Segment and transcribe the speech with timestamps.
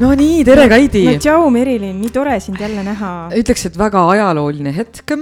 [0.00, 1.02] no nii, tere, Kaidi.
[1.08, 3.12] no tšau, Merilin, nii tore sind jälle näha.
[3.38, 5.14] ütleks, et väga ajalooline hetk,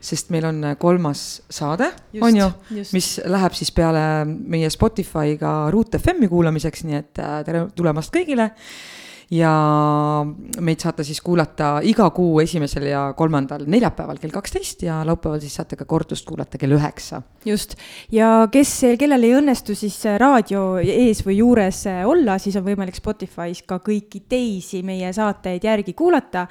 [0.00, 1.90] sest meil on kolmas saade,
[2.22, 2.46] on ju,
[2.94, 8.52] mis läheb siis peale meie Spotify'ga Root FM-i kuulamiseks, nii et äh, tere tulemast kõigile
[9.30, 9.50] ja
[10.60, 15.54] meid saate siis kuulata iga kuu esimesel ja kolmandal neljapäeval kell kaksteist ja laupäeval siis
[15.60, 17.22] saate ka kordust kuulata kell üheksa.
[17.46, 17.76] just,
[18.10, 23.62] ja kes, kellel ei õnnestu siis raadio ees või juures olla, siis on võimalik Spotify's
[23.66, 26.48] ka kõiki teisi meie saateid järgi kuulata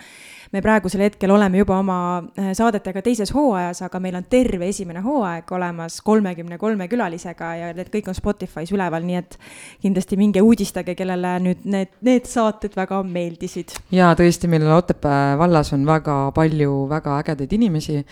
[0.52, 5.04] me praegusel hetkel oleme juba oma äh, saadetega teises hooajas, aga meil on terve esimene
[5.06, 9.38] hooaeg olemas kolmekümne kolme külalisega ja need kõik on Spotify's üleval, nii et
[9.84, 13.78] kindlasti minge uudistage, kellele nüüd need, need saated väga meeldisid.
[13.94, 18.04] ja tõesti, meil Otepää vallas on väga palju väga ägedaid inimesi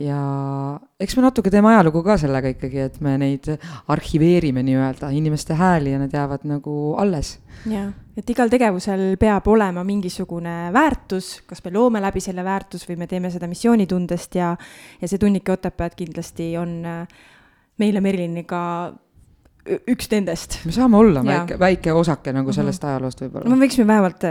[0.00, 0.20] ja
[1.00, 3.46] eks me natuke teeme ajalugu ka sellega ikkagi, et me neid
[3.92, 7.36] arhiveerime nii-öelda, inimeste hääli ja need jäävad nagu alles.
[7.70, 12.98] jah, et igal tegevusel peab olema mingisugune väärtus, kas me loome läbi selle väärtus või
[13.04, 14.56] me teeme seda missioonitundest ja,
[15.00, 17.22] ja see Tunnike Otepääd kindlasti on äh,
[17.78, 18.60] meile Meriliniga
[19.64, 20.58] üks nendest.
[20.68, 21.38] me saame olla ja.
[21.40, 22.56] väike, väike osake nagu mhm.
[22.58, 22.92] sellest mm -hmm.
[22.92, 23.48] ajaloost võib-olla.
[23.48, 24.22] me võiksime vähemalt,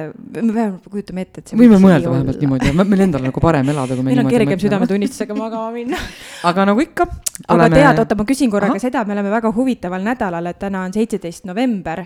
[0.41, 3.95] me vähemalt kujutame ette, et see võime mõelda vähemalt niimoodi, meil endal nagu parem elada,
[3.95, 5.97] kui me meil on kergem südametunnistusega magama minna
[6.49, 7.07] aga nagu ikka.
[7.47, 10.93] aga tead, oota, ma küsin korraga seda, me oleme väga huvitaval nädalal, et täna on
[10.93, 12.05] seitseteist november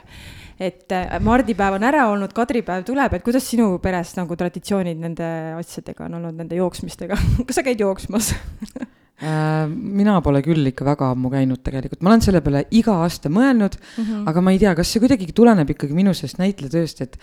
[0.59, 5.27] et äh, mardipäev on ära olnud, kadripäev tuleb, et kuidas sinu peres nagu traditsioonid nende
[5.59, 8.33] asjadega on olnud, nende jooksmistega kas sa käid jooksmas
[9.21, 13.77] mina pole küll ikka väga ammu käinud tegelikult, ma olen selle peale iga aasta mõelnud
[13.79, 14.25] mm, -hmm.
[14.29, 17.17] aga ma ei tea, kas see kuidagi tuleneb ikkagi minu sellest näitlejatööst, et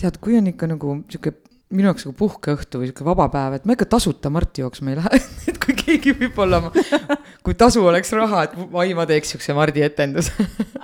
[0.00, 1.34] tead, kui on ikka nagu sihuke
[1.74, 4.98] minu jaoks nagu puhkeõhtu või sihuke vaba päev, et ma ikka tasuta Marti jooksma ei
[5.00, 5.20] lähe.
[5.50, 6.60] Et kui keegi võib-olla,
[7.44, 10.32] kui tasu oleks raha, et oi, ma teeks siukse Mardi etenduse.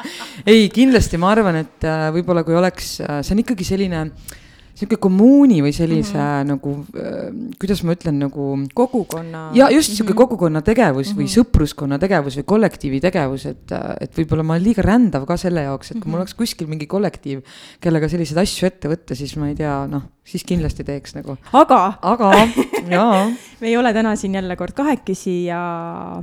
[0.50, 4.39] Ei, kindlasti ma arvan, et äh, võib-olla kui oleks, äh, see on ikkagi selline äh,
[4.74, 6.48] sihuke kommuuni või sellise mm -hmm.
[6.52, 8.46] nagu äh,, kuidas ma ütlen, nagu.
[8.74, 9.50] kogukonna.
[9.54, 10.22] ja just sihuke mm -hmm.
[10.22, 11.18] kogukonna tegevus mm -hmm.
[11.18, 11.34] või mhm.
[11.38, 15.90] sõpruskonna tegevus või kollektiivi tegevus, et, et võib-olla ma olen liiga rändav ka selle jaoks,
[15.90, 16.10] et kui mm -hmm.
[16.10, 17.42] mul oleks kuskil mingi kollektiiv,
[17.80, 21.36] kellega selliseid asju ette võtta, siis ma ei tea, noh siis kindlasti teeks nagu.
[21.52, 21.80] aga.
[22.02, 22.32] aga,
[22.94, 23.28] jaa
[23.60, 25.60] me ei ole täna siin jälle kord kahekesi ja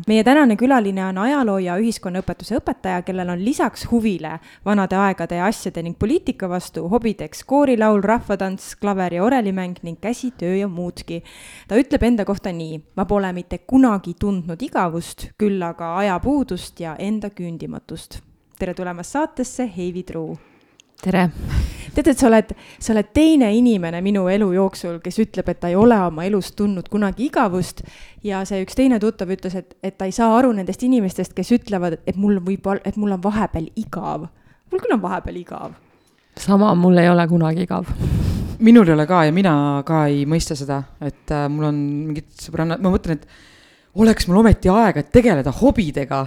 [0.08, 5.46] meie tänane külaline on ajaloo ja ühiskonnaõpetuse õpetaja, kellel on lisaks huvile vanade aegade ja
[5.46, 11.24] asjade ning poliitika vastu hobideks koorilaul, rahvatants, klaver ja orelimäng ning käsitöö ja muudki.
[11.68, 16.96] ta ütleb enda kohta nii, ma pole mitte kunagi tundnud igavust, küll aga ajapuudust ja
[17.00, 18.22] enda küündimatust.
[18.60, 20.38] tere tulemast saatesse, Heivi Truu
[21.04, 21.30] tere!
[21.98, 25.72] tead, et sa oled, sa oled teine inimene minu elu jooksul, kes ütleb, et ta
[25.72, 27.82] ei ole oma elus tundnud kunagi igavust.
[28.24, 31.52] ja see üks teine tuttav ütles, et, et ta ei saa aru nendest inimestest, kes
[31.58, 34.28] ütlevad, et mul võib, et mul on vahepeal igav.
[34.72, 35.76] mul küll on vahepeal igav.
[36.38, 37.90] sama, mul ei ole kunagi igav
[38.60, 42.30] minul ei ole ka ja mina ka ei mõista seda, et äh, mul on mingid
[42.42, 43.28] sõbrannad, ma mõtlen, et
[43.98, 46.22] oleks mul ometi aega tegeleda hobidega,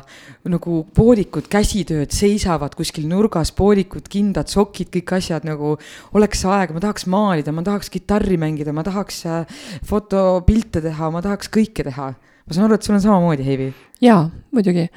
[0.50, 5.76] nagu poodikud, käsitööd seisavad kuskil nurgas, poodikud, kindad, sokid, kõik asjad nagu,
[6.19, 11.22] oleks aega, ma tahaks maalida, ma tahaks kitarri mängida, ma tahaks äh, fotopilte teha, ma
[11.25, 12.12] tahaks kõike teha.
[12.14, 13.72] ma saan aru, et sul on samamoodi, Heivi?
[14.02, 14.88] jaa, muidugi.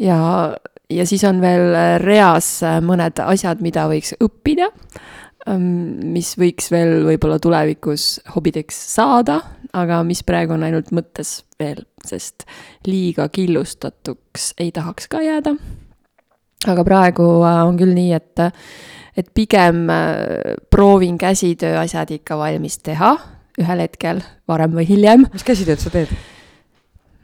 [0.00, 0.18] ja,
[0.90, 4.72] ja siis on veel reas mõned asjad, mida võiks õppida
[5.54, 9.40] mis võiks veel võib-olla tulevikus hobideks saada,
[9.76, 12.46] aga mis praegu on ainult mõttes veel, sest
[12.88, 15.54] liiga killustatuks ei tahaks ka jääda.
[16.66, 18.42] aga praegu äh, on küll nii, et,
[19.16, 23.14] et pigem äh, proovin käsitöö asjad ikka valmis teha
[23.60, 25.28] ühel hetkel, varem või hiljem.
[25.32, 26.10] mis käsitööd sa teed?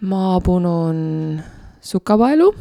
[0.02, 1.42] ma punun
[1.82, 2.52] sukapaelu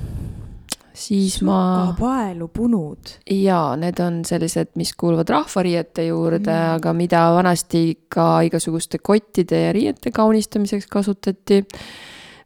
[1.02, 1.94] siis ma.
[2.00, 3.16] paelupunud.
[3.32, 9.66] jaa, need on sellised, mis kuuluvad rahvariiete juurde mm., aga mida vanasti ka igasuguste kottide
[9.66, 11.64] ja riiete kaunistamiseks kasutati.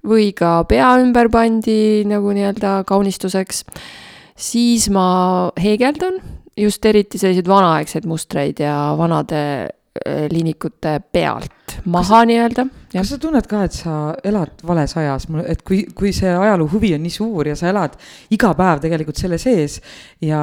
[0.06, 3.63] või ka pea ümber pandi nagu nii-öelda kaunistuseks.
[4.36, 6.22] siis ma heegeldan
[6.58, 9.42] just eriti selliseid vanaaegseid mustreid ja vanade
[10.31, 12.65] liinikute pealt maha nii-öelda.
[12.92, 13.94] kas sa tunned ka, et sa
[14.27, 17.95] elad vales ajas, et kui, kui see ajaloo huvi on nii suur ja sa elad
[18.36, 19.80] iga päev tegelikult selle sees
[20.24, 20.42] ja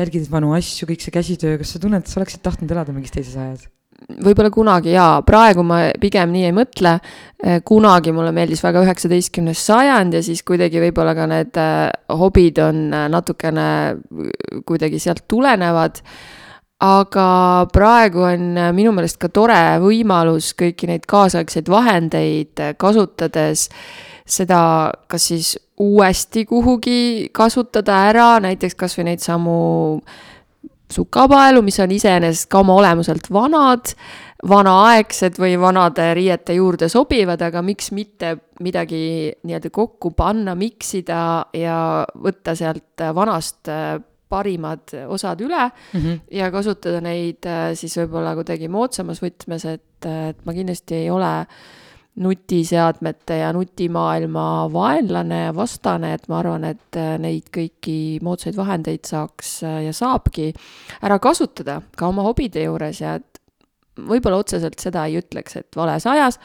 [0.00, 3.14] jälgid vanu asju, kõik see käsitöö, kas sa tunned, et sa oleksid tahtnud elada mingis
[3.14, 3.68] teises ajas?
[4.00, 6.96] võib-olla kunagi jaa, praegu ma pigem nii ei mõtle.
[7.64, 11.60] kunagi mulle meeldis väga üheksateistkümnes sajand ja siis kuidagi võib-olla ka need
[12.20, 13.66] hobid on natukene
[14.68, 16.00] kuidagi sealt tulenevad
[16.80, 23.68] aga praegu on minu meelest ka tore võimalus kõiki neid kaasaegseid vahendeid kasutades
[24.30, 24.62] seda
[25.10, 30.00] kas siis uuesti kuhugi kasutada ära, näiteks kasvõi neid samu
[30.90, 33.92] sukapaelu, mis on iseenesest ka oma olemuselt vanad,
[34.48, 41.20] vanaaegsed või vanade riiete juurde sobivad, aga miks mitte midagi nii-öelda kokku panna, miksida
[41.56, 41.78] ja
[42.20, 43.70] võtta sealt vanast
[44.30, 46.20] parimad osad üle mm -hmm.
[46.38, 51.34] ja kasutada neid äh, siis võib-olla kuidagi moodsamas võtmes, et, et ma kindlasti ei ole
[52.20, 59.06] nutiseadmete ja nutimaailma vaenlane ja vastane, et ma arvan, et äh, neid kõiki moodsaid vahendeid
[59.08, 60.52] saaks äh, ja saabki
[61.02, 63.40] ära kasutada ka oma hobide juures ja et
[64.00, 66.40] võib-olla otseselt seda ei ütleks, et vales ajas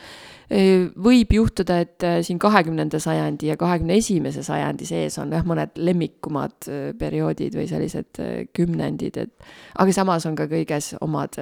[0.50, 5.77] võib juhtuda, et äh, siin kahekümnenda sajandi ja kahekümne esimese sajandi sees on jah, mõned
[5.77, 9.47] lemmikumad äh, perioodid või sellised äh, kümnendid, et
[9.81, 11.38] aga samas on ka kõiges omad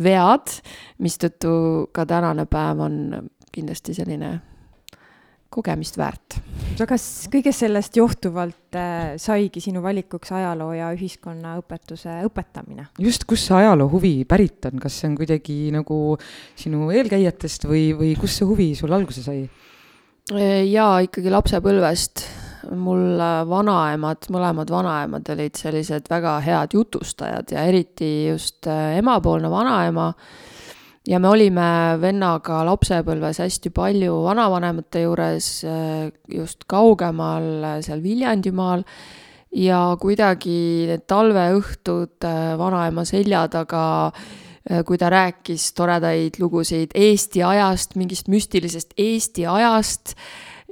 [0.00, 0.54] vead,
[0.98, 1.52] mistõttu
[1.92, 2.96] ka tänane päev on
[3.52, 4.38] kindlasti selline
[5.50, 6.38] kogemist väärt.
[6.78, 12.86] no kas kõigest sellest johtuvalt äh, saigi sinu valikuks ajaloo ja ühiskonnaõpetuse õpetamine?
[13.02, 15.98] just, kust see ajaloo huvi pärit on, kas see on kuidagi nagu
[16.58, 19.42] sinu eelkäijatest või, või kust see huvi sul alguse sai?
[20.30, 22.24] jaa, ikkagi lapsepõlvest.
[22.76, 23.18] mul
[23.50, 30.12] vanaemad, mõlemad vanaemad olid sellised väga head jutustajad ja eriti just äh, emapoolne vanaema
[31.08, 31.70] ja me olime
[32.00, 38.84] vennaga lapsepõlves hästi palju vanavanemate juures, äh, just kaugemal, äh, seal Viljandimaal.
[39.50, 44.12] ja kuidagi need talveõhtud äh, vanaema selja taga,
[44.86, 50.14] kui ta rääkis toredaid lugusid Eesti ajast, mingist müstilisest Eesti ajast.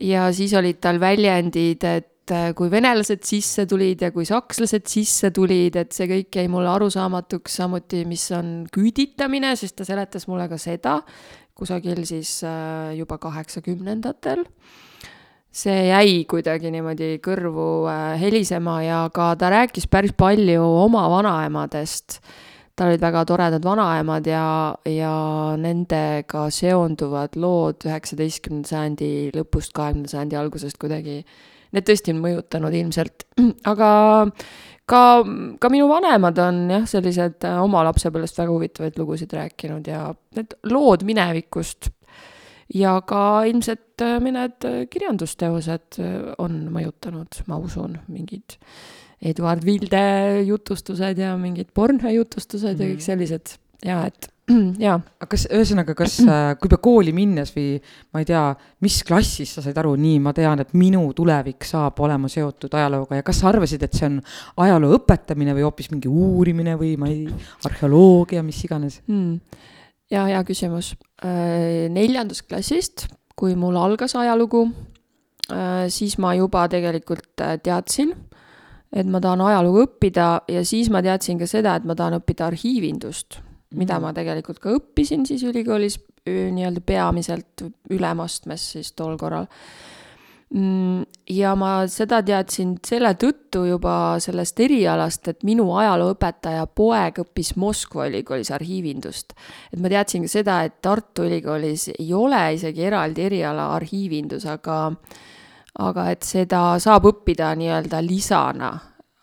[0.01, 4.89] ja siis olid tal väljendid, et et äh, kui venelased sisse tulid ja kui sakslased
[4.91, 10.29] sisse tulid, et see kõik jäi mulle arusaamatuks, samuti mis on küüditamine, sest ta seletas
[10.29, 10.99] mulle ka seda
[11.59, 14.45] kusagil siis äh, juba kaheksakümnendatel.
[15.59, 22.21] see jäi kuidagi niimoodi kõrvu äh, helisema ja ka ta rääkis päris palju oma vanaemadest
[22.77, 25.15] tal olid väga toredad vanaemad ja, ja
[25.59, 31.25] nendega seonduvad lood üheksateistkümnenda sajandi lõpust, kahekümnenda sajandi algusest kuidagi
[31.73, 33.27] need tõesti on mõjutanud ilmselt,
[33.73, 33.91] aga
[34.89, 35.03] ka,
[35.61, 40.57] ka minu vanemad on jah, sellised äh, oma lapsepõlvest väga huvitavaid lugusid rääkinud ja need
[40.71, 41.91] lood minevikust
[42.75, 46.01] ja ka ilmselt äh, mõned äh, kirjandusteosed
[46.41, 48.59] on mõjutanud, ma usun, mingid
[49.19, 50.01] Eduard Vilde
[50.47, 52.83] jutustused ja mingid Bornhöhe jutustused mm -hmm.
[52.83, 53.07] ja kõik mhm.
[53.11, 54.31] sellised ja et
[54.85, 54.97] jaa.
[54.97, 57.77] aga kas, ühesõnaga, kas, äh, kui peab kooli minnes või
[58.15, 58.43] ma ei tea,
[58.85, 63.21] mis klassis sa said aru, nii, ma tean, et minu tulevik saab olema seotud ajalooga
[63.21, 64.21] ja kas sa arvasid, et see on
[64.65, 67.27] ajaloo õpetamine või hoopis mingi uurimine või ma ei,
[67.69, 69.65] arheoloogia, mis iganes hmm.?
[70.13, 70.95] jaa, hea küsimus.
[71.25, 73.09] Äh, neljandast klassist,
[73.39, 74.65] kui mul algas ajalugu,
[75.53, 78.15] äh, siis ma juba tegelikult teadsin,
[78.97, 82.49] et ma tahan ajalugu õppida ja siis ma teadsin ka seda, et ma tahan õppida
[82.49, 83.43] arhiivindust
[83.75, 84.03] mida mhm.
[84.03, 85.99] ma tegelikult ka õppisin siis ülikoolis
[86.29, 89.49] nii-öelda peamiselt ülemastmes siis tol korral.
[90.49, 97.53] Mm, ja ma seda teadsin selle tõttu juba sellest erialast, et minu ajalooõpetaja poeg õppis
[97.61, 99.35] Moskva ülikoolis arhiivindust.
[99.73, 104.97] et ma teadsin ka seda, et Tartu Ülikoolis ei ole isegi eraldi eriala arhiivindus, aga
[105.79, 108.73] aga et seda saab õppida nii-öelda lisana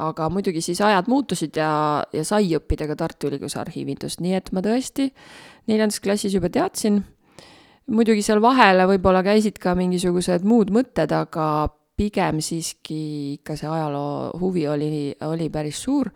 [0.04, 4.52] aga muidugi siis ajad muutusid ja, ja sai õppida ka Tartu Ülikoolis arhiivindust, nii et
[4.52, 5.10] ma tõesti
[5.72, 7.04] neljandas klassis juba teadsin.
[7.88, 14.34] muidugi seal vahele võib-olla käisid ka mingisugused muud mõtted, aga pigem siiski ikka see ajaloo
[14.42, 16.12] huvi oli, oli päris suur.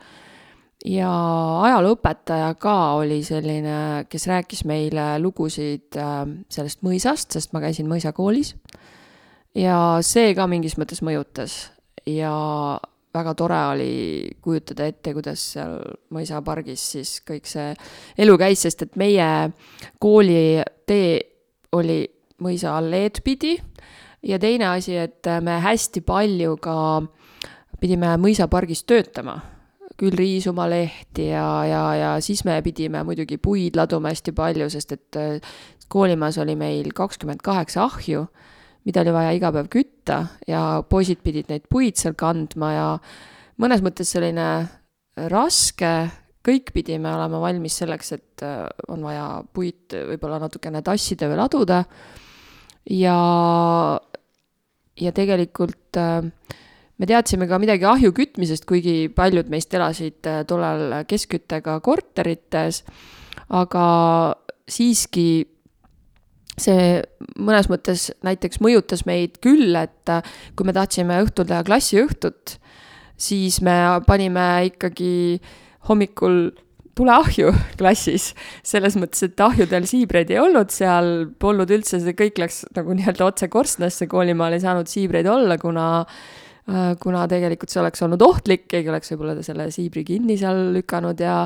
[0.86, 1.10] ja
[1.64, 8.56] ajalooõpetaja ka oli selline, kes rääkis meile lugusid äh, sellest mõisast, sest ma käisin mõisakoolis.
[9.56, 11.72] ja see ka mingis mõttes mõjutas
[12.06, 12.36] ja
[13.14, 13.92] väga tore oli
[14.42, 15.78] kujutada ette, kuidas seal
[16.14, 17.74] mõisapargis siis kõik see
[18.22, 19.28] elu käis, sest et meie
[20.02, 21.14] koolitee
[21.78, 22.02] oli
[22.44, 23.58] mõisa alleed pidi.
[24.26, 26.76] Ja teine asi, et me hästi palju ka
[27.80, 29.38] pidime mõisapargis töötama,
[30.00, 34.96] küll riisuma lehti ja, ja, ja siis me pidime muidugi puid laduma hästi palju, sest
[34.96, 35.20] et
[35.90, 38.28] koolimajas oli meil kakskümmend kaheksa ahju
[38.90, 39.99] mida oli vaja iga päev kütta
[40.48, 42.88] ja poisid pidid neid puid seal kandma ja
[43.60, 44.50] mõnes mõttes selline
[45.30, 45.94] raske,
[46.46, 51.84] kõik pidime olema valmis selleks, et äh, on vaja puit võib-olla natukene tassida või laduda.
[52.90, 53.18] ja,
[55.00, 56.30] ja tegelikult äh,
[57.00, 62.84] me teadsime ka midagi ahju kütmisest, kuigi paljud meist elasid äh, tollal keskküttega korterites,
[63.50, 63.88] aga
[64.70, 65.28] siiski
[66.62, 67.00] see
[67.40, 70.26] mõnes mõttes näiteks mõjutas meid küll, et äh,
[70.56, 72.58] kui me tahtsime õhtul teha klassiõhtut,
[73.20, 73.76] siis me
[74.08, 75.40] panime ikkagi
[75.90, 76.50] hommikul
[77.00, 78.34] tuleahju klassis,
[78.66, 83.32] selles mõttes, et ahjudel siibreid ei olnud seal, polnud üldse, see kõik läks nagu nii-öelda
[83.32, 85.88] otse korstnasse, koolimaal ei saanud siibreid olla, kuna
[87.02, 91.44] kuna tegelikult see oleks olnud ohtlik, keegi oleks võib-olla selle siibri kinni seal lükanud ja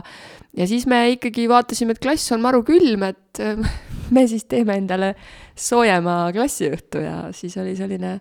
[0.58, 3.78] ja siis me ikkagi vaatasime, et klass on maru külm, et äh,
[4.16, 5.14] me siis teeme endale
[5.56, 8.18] soojema klassiõhtu ja siis oli selline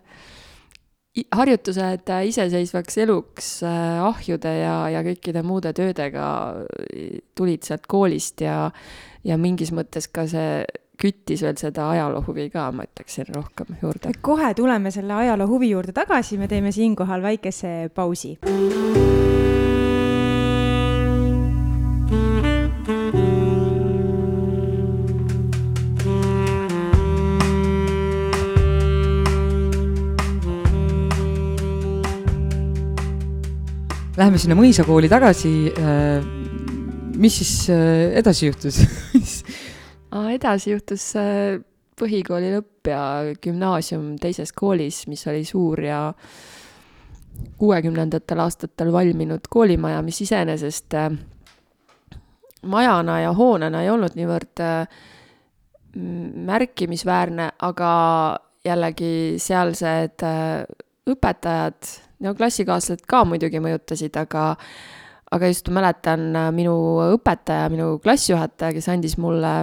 [1.35, 6.27] harjutused iseseisvaks eluks äh, ahjude ja, ja kõikide muude töödega
[7.37, 8.69] tulid sealt koolist ja
[9.23, 10.63] ja mingis mõttes ka see
[10.99, 14.13] küttis veel seda ajaloohuvi ka, ma ütleksin rohkem juurde.
[14.21, 18.37] kohe tuleme selle ajaloohuvi juurde tagasi, me teeme siinkohal väikese pausi.
[34.13, 35.51] Läheme sinna mõisakooli tagasi.
[35.73, 36.21] Äh,
[37.17, 38.77] mis siis äh, edasi juhtus
[40.33, 41.57] edasi juhtus äh,
[41.99, 43.01] põhikooli lõpp ja
[43.41, 45.99] gümnaasium teises koolis, mis oli suur ja
[47.57, 51.09] kuuekümnendatel aastatel valminud koolimaja, mis iseenesest äh,
[52.69, 55.03] majana ja hoonena ei olnud niivõrd äh,
[56.49, 57.91] märkimisväärne, aga
[58.65, 60.23] jällegi sealsed
[61.09, 61.89] õpetajad,
[62.23, 64.53] no klassikaaslased ka muidugi mõjutasid, aga
[65.33, 66.73] aga just mäletan minu
[67.17, 69.53] õpetaja, minu klassijuhataja, kes andis mulle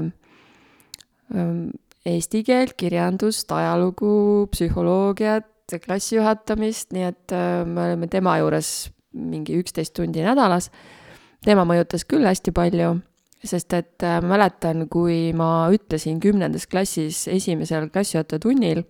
[1.31, 7.35] eesti keelt, kirjandust, ajalugu, psühholoogiat, klassi juhatamist, nii et
[7.69, 10.71] me olime tema juures mingi üksteist tundi nädalas.
[11.45, 12.99] tema mõjutas küll hästi palju,
[13.45, 18.83] sest et ma mäletan, kui ma ütlesin kümnendas klassis esimesel klassijuhataja tunnil,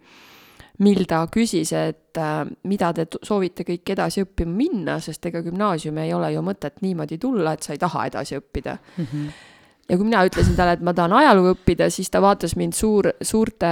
[0.81, 2.19] mil ta küsis, et
[2.65, 7.21] mida te soovite kõik edasi õppima minna, sest ega gümnaasiumi ei ole ju mõtet niimoodi
[7.21, 9.05] tulla, et sa ei taha edasi õppida mm.
[9.05, 9.49] -hmm
[9.91, 13.11] ja kui mina ütlesin talle, et ma tahan ajalugu õppida, siis ta vaatas mind suur,
[13.27, 13.71] suurte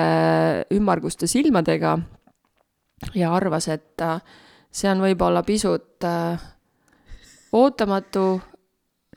[0.74, 1.94] ümmarguste silmadega
[3.14, 4.18] ja arvas, et äh,
[4.70, 6.48] see on võib-olla pisut äh,
[7.54, 8.26] ootamatu,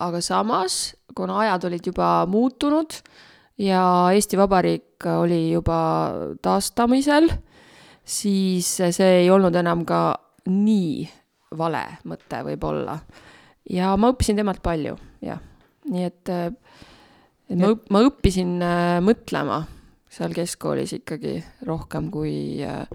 [0.01, 2.99] aga samas, kuna ajad olid juba muutunud
[3.61, 5.79] ja Eesti Vabariik oli juba
[6.41, 7.29] taastamisel,
[8.05, 10.03] siis see ei olnud enam ka
[10.49, 11.09] nii
[11.57, 12.99] vale mõte võib-olla.
[13.69, 15.41] ja ma õppisin temalt palju, jah.
[15.89, 16.49] nii et äh,
[17.51, 19.63] et ma, ma õppisin äh, mõtlema
[20.11, 22.85] seal keskkoolis ikkagi rohkem kui äh,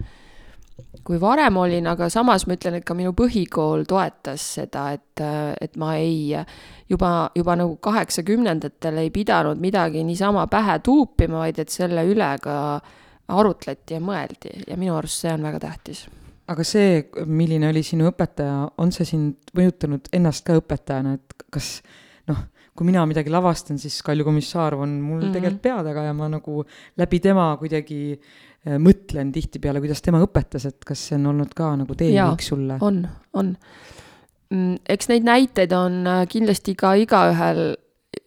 [1.06, 5.54] kui varem olin, aga samas ma ütlen, et ka minu põhikool toetas seda, et, äh,
[5.62, 6.34] et ma ei,
[6.90, 12.56] juba, juba nagu kaheksakümnendatel ei pidanud midagi niisama pähe tuupima, vaid et selle üle ka
[13.36, 16.06] arutleti ja mõeldi ja minu arust see on väga tähtis.
[16.46, 21.80] aga see, milline oli sinu õpetaja, on see sind mõjutanud ennast ka õpetajana, et kas
[22.76, 25.32] kui mina midagi lavastan, siis Kalju Komissarov on mul mm -hmm.
[25.34, 26.64] tegelikult pea taga ja ma nagu
[26.98, 31.76] läbi tema kuidagi äh, mõtlen tihtipeale, kuidas tema õpetas, et kas see on olnud ka
[31.76, 32.78] nagu teejuhiks sulle?
[32.80, 33.56] on, on.
[34.50, 37.76] Mm, eks neid näiteid on äh, kindlasti ka igaühel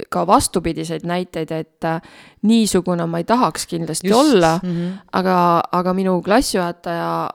[0.09, 2.01] ka vastupidiseid näiteid, et äh,
[2.41, 4.19] niisugune ma ei tahaks kindlasti Just.
[4.19, 4.93] olla mm, -hmm.
[5.11, 7.29] aga, aga minu klassijuhataja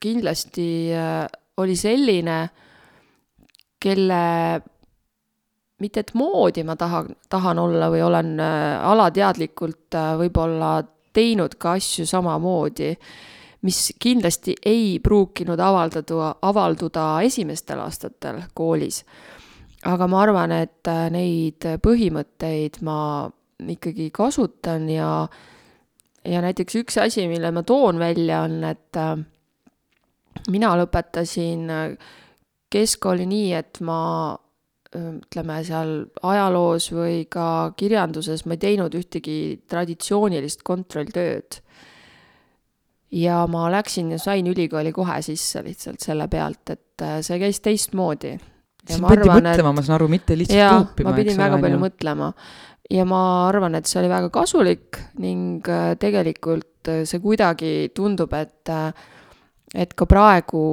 [0.00, 0.90] kindlasti
[1.56, 2.48] oli selline,
[3.78, 4.62] kelle
[5.82, 10.78] mitte et moodi ma tahan, tahan olla või olen äh, alateadlikult äh, võib-olla
[11.12, 12.92] teinud ka asju samamoodi,
[13.66, 19.04] mis kindlasti ei pruukinud avaldada, avalduda esimestel aastatel koolis.
[19.84, 23.28] aga ma arvan, et äh, neid põhimõtteid ma
[23.62, 25.28] ikkagi kasutan ja,
[26.24, 28.98] ja näiteks üks asi, mille ma toon välja, on, et
[30.50, 31.70] mina lõpetasin
[32.72, 34.00] keskkooli nii, et ma
[34.98, 39.36] ütleme seal ajaloos või ka kirjanduses ma ei teinud ühtegi
[39.68, 41.60] traditsioonilist kontrolltööd.
[43.12, 47.60] ja ma läksin ja sain ülikooli kohe sisse lihtsalt selle pealt, et äh, see käis
[47.60, 48.36] teistmoodi.
[48.88, 51.10] sind pandi mõtlema, ma saan aru, mitte lihtsalt tuupima.
[51.10, 52.32] ma pidin väga palju mõtlema
[52.92, 58.32] ja ma arvan, et see oli väga kasulik ning äh, tegelikult äh, see kuidagi tundub,
[58.36, 58.72] et,
[59.74, 60.64] et ka praegu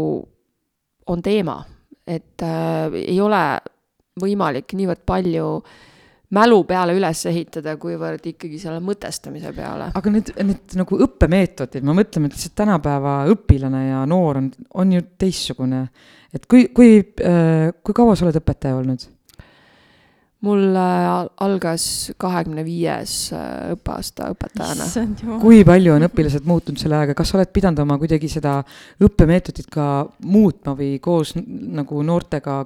[1.09, 1.59] on teema,
[2.07, 3.43] et äh, ei ole
[4.21, 5.51] võimalik niivõrd palju
[6.35, 9.89] mälu peale üles ehitada, kuivõrd ikkagi selle mõtestamise peale.
[9.97, 14.51] aga need, need nagu õppemeetodid, ma mõtlen, et lihtsalt tänapäeva õpilane ja noor on,
[14.83, 15.87] on ju teistsugune.
[16.33, 19.07] et kui, kui, kui kaua sa oled õpetaja olnud?
[20.45, 21.85] Mul äh, algas
[22.19, 24.85] kahekümne viies äh, õppeaasta õpetajana.
[25.41, 28.59] kui palju on õpilased muutunud selle ajaga, kas sa oled pidanud oma kuidagi seda
[29.03, 29.87] õppemeetodit ka
[30.31, 32.61] muutma või koos nagu noortega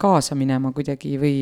[0.00, 1.36] kaasa minema kuidagi või?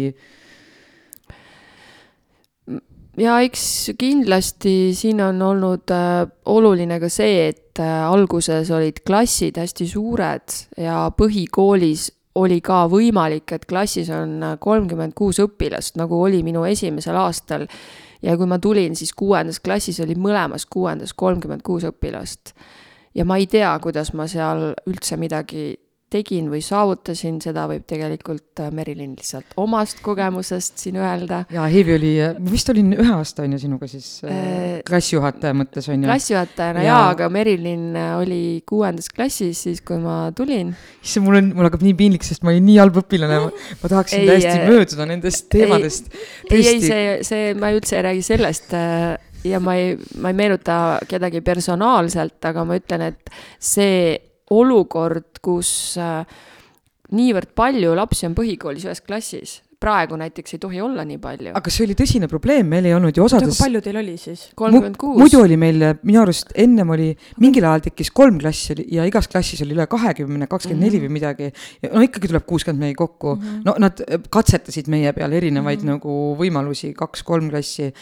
[3.22, 9.86] ja eks kindlasti siin on olnud äh, oluline ka see, et alguses olid klassid hästi
[9.86, 16.64] suured ja põhikoolis oli ka võimalik, et klassis on kolmkümmend kuus õpilast, nagu oli minu
[16.68, 17.66] esimesel aastal.
[18.22, 22.54] ja kui ma tulin, siis kuuendas klassis oli mõlemas kuuendas kolmkümmend kuus õpilast.
[23.14, 25.74] ja ma ei tea, kuidas ma seal üldse midagi
[26.16, 31.44] tegin või saavutasin, seda võib tegelikult äh, Merilin lihtsalt omast kogemusest siin öelda.
[31.52, 35.88] ja Heivi oli, ma vist olin ühe aasta on ju sinuga siis äh, klassijuhataja mõttes
[35.92, 36.08] on ju?
[36.08, 36.90] klassijuhatajana ja...
[36.90, 40.72] jaa, aga Merilin äh, oli kuuendas klassis siis, kui ma tulin.
[41.02, 43.40] issand, mul on, mul hakkab nii piinlik, sest ma olin nii halb õpilane,
[43.82, 46.10] ma tahaksin ei, täiesti äh, mööduda nendest teemadest.
[46.50, 48.74] ei, ei, see, see, ma üldse ei räägi sellest
[49.46, 54.16] ja ma ei, ma ei meenuta kedagi personaalselt, aga ma ütlen, et see
[54.54, 56.26] olukord, kus äh,
[57.14, 61.52] niivõrd palju lapsi on põhikoolis ühes klassis praegu näiteks ei tohi olla nii palju.
[61.58, 63.58] aga see oli tõsine probleem, meil ei olnud ju osades.
[63.60, 64.48] palju teil oli siis?
[64.58, 65.18] kolmkümmend kuus.
[65.20, 67.08] muidu oli meil, minu arust ennem oli,
[67.42, 71.18] mingil ajal tekkis kolm klassi ja igas klassis oli üle kahekümne, kakskümmend neli või mhm.
[71.18, 71.50] midagi.
[71.92, 73.42] no ikkagi tuleb kuuskümmend mehi kokku mm.
[73.42, 73.64] -hmm.
[73.68, 76.00] no nad äh, katsetasid meie peal erinevaid mm -hmm.
[76.00, 77.92] nagu võimalusi, kaks-kolm klassi.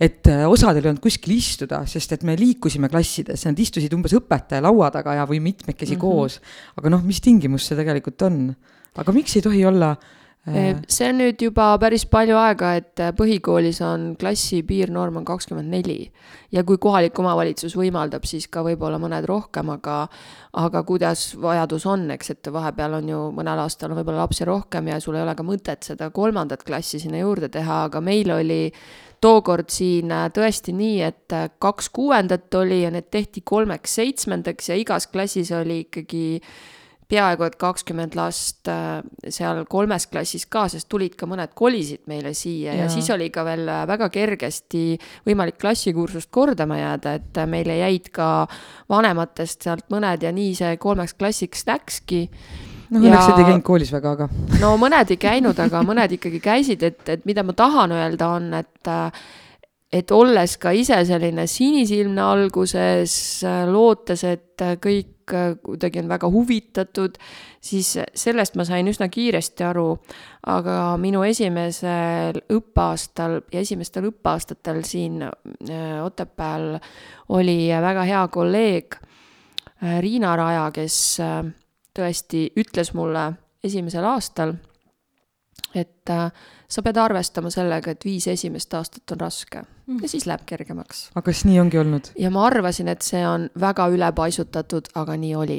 [0.00, 4.14] et äh, osadel ei olnud kuskil istuda, sest et me liikusime klassides, nad istusid umbes
[4.18, 6.00] õpetaja laua taga ja, või mitmekesi mm -hmm.
[6.00, 6.40] koos.
[6.76, 8.54] aga noh, mis tingimus see tegelikult on?
[8.96, 9.96] aga miks ei tohi olla.
[10.42, 15.70] See on nüüd juba päris palju aega, et äh, põhikoolis on klassi piirnorm on kakskümmend
[15.70, 16.10] neli.
[16.52, 20.08] ja kui kohalik omavalitsus võimaldab, siis ka võib-olla mõned rohkem, aga
[20.58, 24.90] aga kuidas vajadus on, eks, et vahepeal on ju mõnel aastal on võib-olla lapsi rohkem
[24.90, 28.60] ja sul ei ole ka mõtet seda kolmandat klassi sinna juurde teha, aga meil oli
[29.22, 34.82] tookord siin äh, tõesti nii, et kaks kuuendat oli ja need tehti kolmeks seitsmendaks ja
[34.82, 36.40] igas klassis oli ikkagi
[37.12, 42.32] peaaegu et kakskümmend last äh, seal kolmes klassis ka, sest tulid ka mõned kolisid meile
[42.36, 44.84] siia ja, ja siis oli ka veel äh, väga kergesti
[45.28, 48.28] võimalik klassikursust kordama jääda, et äh, meile jäid ka
[48.92, 52.24] vanematest sealt mõned ja nii see kolmeks klassiks läkski
[52.92, 53.36] no õnneks ja...
[53.36, 54.28] ei käinud koolis väga, aga.
[54.64, 58.52] no mõned ei käinud, aga mõned ikkagi käisid, et, et mida ma tahan öelda, on,
[58.62, 58.92] et
[59.92, 63.14] et olles ka ise selline sinisilmne alguses,
[63.68, 65.21] lootes, et kõik
[65.64, 67.16] kuidagi on väga huvitatud,
[67.60, 69.98] siis sellest ma sain üsna kiiresti aru.
[70.46, 76.78] aga minu esimesel õppeaastal ja esimestel õppeaastatel siin äh, Otepääl
[77.28, 81.44] oli väga hea kolleeg äh, Riina Raja, kes äh,
[81.94, 83.32] tõesti ütles mulle
[83.64, 84.56] esimesel aastal,
[85.74, 86.10] et
[86.72, 90.02] sa pead arvestama sellega, et viis esimest aastat on raske mm.
[90.02, 91.08] ja siis läheb kergemaks.
[91.14, 92.12] aga kas nii ongi olnud?
[92.18, 95.58] ja ma arvasin, et see on väga ülepaisutatud, aga nii oli.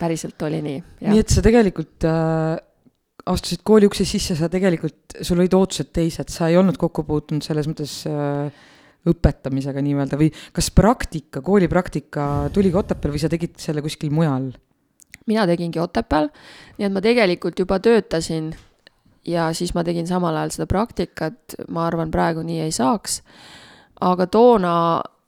[0.00, 0.82] päriselt oli nii.
[1.06, 2.56] nii et sa tegelikult äh,
[3.30, 7.44] astusid kooli ukse sisse, sa tegelikult, sul olid ootused teised, sa ei olnud kokku puutunud
[7.44, 8.48] selles mõttes äh,
[9.08, 14.50] õpetamisega nii-öelda või kas praktika, koolipraktika tuli ka Otepääl või sa tegid selle kuskil mujal?
[15.30, 16.28] mina tegingi Otepääl,
[16.78, 18.50] nii et ma tegelikult juba töötasin
[19.26, 23.22] ja siis ma tegin samal ajal seda praktikat, ma arvan, praegu nii ei saaks.
[24.00, 24.74] aga toona,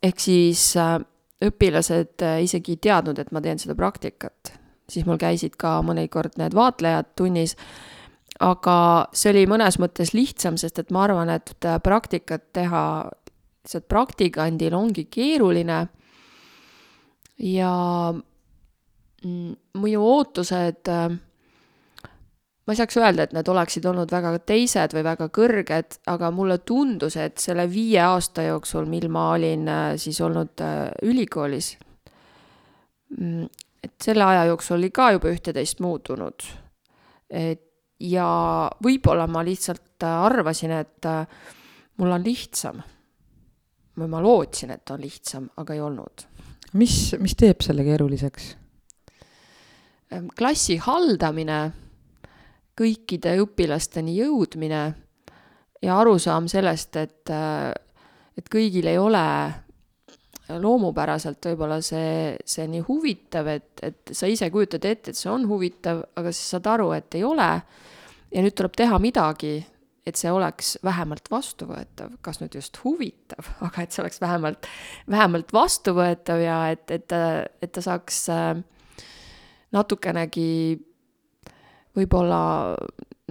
[0.03, 0.99] ehk siis äh,
[1.45, 4.55] õpilased äh, isegi ei teadnud, et ma teen seda praktikat,
[4.89, 7.57] siis mul käisid ka mõnikord need vaatlejad tunnis,
[8.41, 8.77] aga
[9.13, 12.85] see oli mõnes mõttes lihtsam, sest et ma arvan, et äh, praktikat teha
[13.63, 15.87] lihtsalt praktikandil ongi keeruline.
[17.43, 17.75] Ja
[19.25, 21.15] mm, minu ootused äh,
[22.63, 26.61] ma ei saaks öelda, et need oleksid olnud väga teised või väga kõrged, aga mulle
[26.67, 31.73] tundus, et selle viie aasta jooksul, mil ma olin äh, siis olnud äh, ülikoolis,
[33.19, 33.51] mm,
[33.83, 36.47] et selle aja jooksul oli ka juba üht-teist muutunud.
[37.31, 37.69] et
[38.03, 38.29] ja
[38.83, 41.11] võib-olla ma lihtsalt äh, arvasin, et
[41.99, 42.83] mul on lihtsam.
[43.99, 46.27] või ma lootsin, et on lihtsam, aga ei olnud.
[46.73, 48.57] mis, mis teeb selle keeruliseks?
[50.37, 51.73] klassi haldamine
[52.83, 54.83] kõikide õpilasteni jõudmine
[55.83, 57.33] ja arusaam sellest, et,
[58.39, 59.27] et kõigil ei ole
[60.61, 65.47] loomupäraselt võib-olla see, see nii huvitav, et, et sa ise kujutad ette, et see on
[65.49, 67.51] huvitav, aga siis saad aru, et ei ole.
[68.33, 69.55] ja nüüd tuleb teha midagi,
[70.07, 74.69] et see oleks vähemalt vastuvõetav, kas nüüd just huvitav, aga et see oleks vähemalt,
[75.11, 77.17] vähemalt vastuvõetav ja et, et
[77.63, 78.57] et ta saaks äh,
[79.73, 80.51] natukenegi
[81.97, 82.43] võib-olla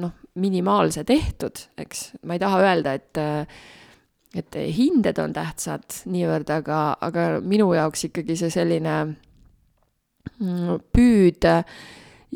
[0.02, 3.24] noh, minimaalse tehtud, eks, ma ei taha öelda, et
[4.32, 8.93] et hinded on tähtsad niivõrd, aga, aga minu jaoks ikkagi see selline
[10.39, 11.47] mm, püüd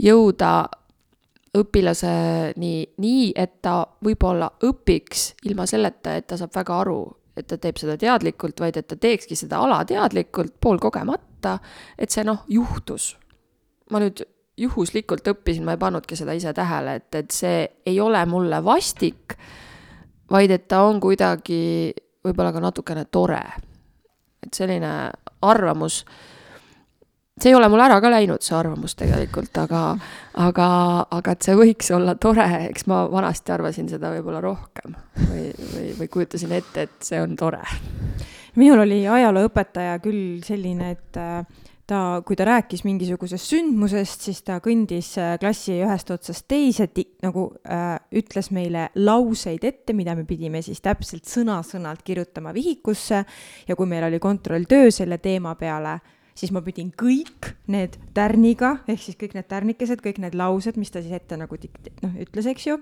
[0.04, 0.50] jõuda
[1.56, 7.00] õpilaseni nii, et ta võib-olla õpiks ilma selleta, et ta saab väga aru,
[7.36, 11.58] et ta teeb seda teadlikult, vaid et ta teekski seda alateadlikult, poolkogemata,
[11.98, 13.14] et see noh, juhtus.
[13.92, 14.24] ma nüüd
[14.58, 19.36] juhuslikult õppisin, ma ei pannudki seda ise tähele, et, et see ei ole mulle vastik,
[20.32, 21.94] vaid et ta on kuidagi
[22.26, 23.42] võib-olla ka natukene tore.
[24.46, 24.92] et selline
[25.42, 26.04] arvamus,
[27.42, 29.82] see ei ole mul ära ka läinud, see arvamus tegelikult, aga,
[30.42, 30.68] aga,
[31.18, 35.92] aga et see võiks olla tore, eks ma vanasti arvasin seda võib-olla rohkem või, või,
[36.00, 37.64] või kujutasin ette, et see on tore.
[38.56, 41.22] minul oli ajalooõpetaja küll selline, et
[41.88, 46.88] ta, kui ta rääkis mingisugusest sündmusest, siis ta kõndis äh, klassi ühest otsast teise,
[47.24, 53.24] nagu äh, ütles meile lauseid ette, mida me pidime siis täpselt sõna-sõnalt kirjutama vihikusse.
[53.68, 56.00] Ja kui meil oli kontrolltöö selle teema peale,
[56.36, 60.92] siis ma pidin kõik need tärniga, ehk siis kõik need tärnikesed, kõik need laused, mis
[60.92, 62.82] ta siis ette nagu noh, ütles, eks ju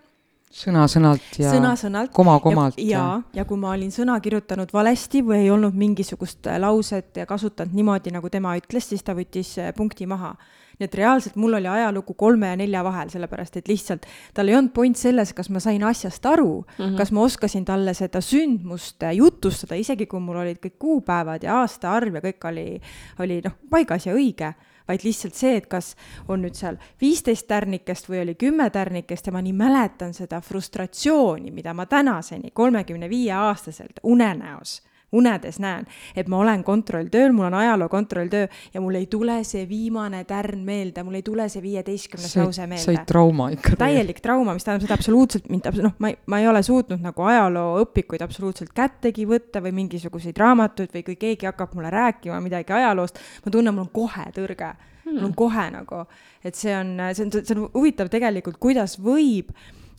[0.54, 2.12] sõna-sõnalt ja sõna-sõnalt.
[2.14, 2.78] koma-komalt.
[2.78, 3.06] ja, ja,
[3.40, 8.14] ja kui ma olin sõna kirjutanud valesti või ei olnud mingisugust äh, lauset kasutanud niimoodi,
[8.14, 10.36] nagu tema ütles, siis ta võttis äh, punkti maha.
[10.74, 14.56] nii et reaalselt mul oli ajalugu kolme ja nelja vahel, sellepärast et lihtsalt tal ei
[14.58, 16.98] olnud point selles, kas ma sain asjast aru mm, -hmm.
[16.98, 21.62] kas ma oskasin talle seda sündmust äh, jutustada, isegi kui mul olid kõik kuupäevad ja
[21.62, 22.82] aastaarv ja kõik oli,
[23.20, 24.54] oli noh, paigas ja õige
[24.88, 25.96] vaid lihtsalt see, et kas
[26.28, 31.52] on nüüd seal viisteist tärnikest või oli kümme tärnikest ja ma nii mäletan seda frustratsiooni,
[31.52, 34.82] mida ma tänaseni kolmekümne viie aastaselt unenäos
[35.14, 39.68] unedes näen, et ma olen kontrolltööl, mul on ajaloo kontrolltöö ja mul ei tule see
[39.70, 42.84] viimane tärn meelde, mul ei tule see viieteistkümnes lause meelde.
[42.86, 43.76] sai trauma ikka.
[43.80, 47.28] täielik trauma, mis tähendab seda absoluutselt mind, noh, ma ei, ma ei ole suutnud nagu
[47.30, 53.22] ajalooõpikuid absoluutselt kättegi võtta või mingisuguseid raamatuid või kui keegi hakkab mulle rääkima midagi ajaloost,
[53.46, 55.14] ma tunnen, mul on kohe tõrge hmm..
[55.14, 56.04] mul on kohe nagu,
[56.44, 59.54] et see on, see on, see on huvitav tegelikult, kuidas võib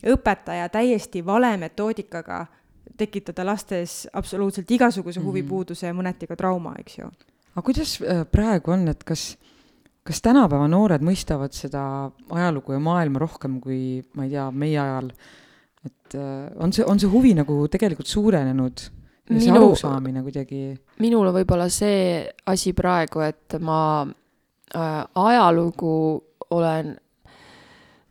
[0.05, 2.45] õpetaja täiesti vale metoodikaga
[2.97, 7.09] tekitada lastes absoluutselt igasuguse huvipuuduse ja mõneti ka trauma, eks ju.
[7.53, 9.33] aga kuidas äh, praegu on, et kas,
[10.05, 11.85] kas tänapäeva noored mõistavad seda
[12.31, 15.11] ajalugu ja maailma rohkem kui, ma ei tea, meie ajal?
[15.85, 18.87] et äh, on see, on see huvi nagu tegelikult suurenenud?
[19.29, 20.61] ja see Minu, arusaamine kuidagi?
[21.01, 25.95] minul on võib-olla see asi praegu, et ma äh, ajalugu
[26.55, 26.93] olen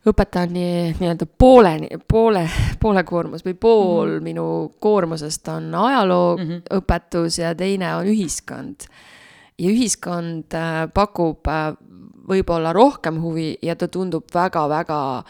[0.09, 2.45] õpetan nii, nii-öelda pooleni, poole,
[2.81, 4.23] poole koormus või pool mm -hmm.
[4.23, 4.45] minu
[4.79, 7.47] koormusest on ajalooõpetus mm -hmm.
[7.47, 8.87] ja teine on ühiskond.
[9.57, 11.73] ja ühiskond äh, pakub äh,
[12.27, 15.23] võib-olla rohkem huvi ja ta tundub väga-väga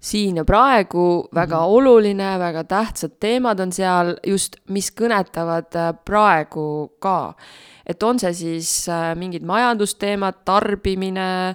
[0.00, 1.76] siin ja praegu väga mm -hmm.
[1.76, 7.34] oluline, väga tähtsad teemad on seal just, mis kõnetavad äh, praegu ka.
[7.86, 11.54] et on see siis mingid majandusteemad, tarbimine,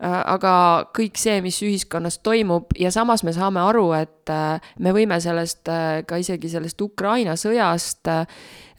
[0.00, 0.54] aga
[0.96, 5.68] kõik see, mis ühiskonnas toimub ja samas me saame aru, et äh, me võime sellest
[5.70, 8.10] äh, ka isegi sellest Ukraina sõjast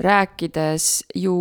[0.03, 1.35] rääkides ju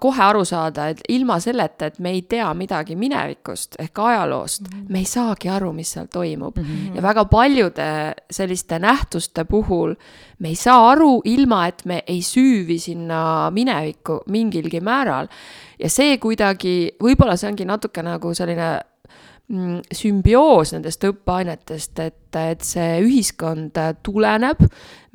[0.00, 4.78] kohe aru saada, et ilma selleta, et me ei tea midagi minevikust ehk ajaloost mm,
[4.78, 4.92] -hmm.
[4.92, 6.64] me ei saagi aru, mis seal toimub mm.
[6.64, 6.96] -hmm.
[6.96, 9.94] ja väga paljude selliste nähtuste puhul
[10.38, 15.28] me ei saa aru, ilma et me ei süüvi sinna minevikku mingilgi määral.
[15.78, 18.80] ja see kuidagi, võib-olla see ongi natuke nagu selline
[19.48, 24.60] sümbioos nendest õppeainetest, et, et see ühiskond tuleneb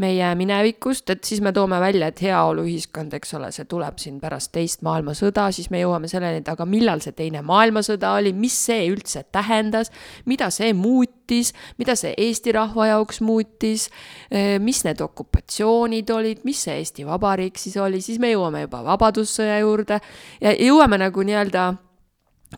[0.01, 4.49] meie minevikust, et siis me toome välja, et heaoluühiskond, eks ole, see tuleb siin pärast
[4.57, 8.89] teist maailmasõda, siis me jõuame selleni, et aga millal see teine maailmasõda oli, mis see
[8.89, 9.93] üldse tähendas,
[10.25, 13.91] mida see muutis, mida see Eesti rahva jaoks muutis,
[14.33, 18.81] eh, mis need okupatsioonid olid, mis see Eesti Vabariik siis oli, siis me jõuame juba
[18.89, 20.01] Vabadussõja juurde
[20.41, 21.73] ja jõuame nagu nii-öelda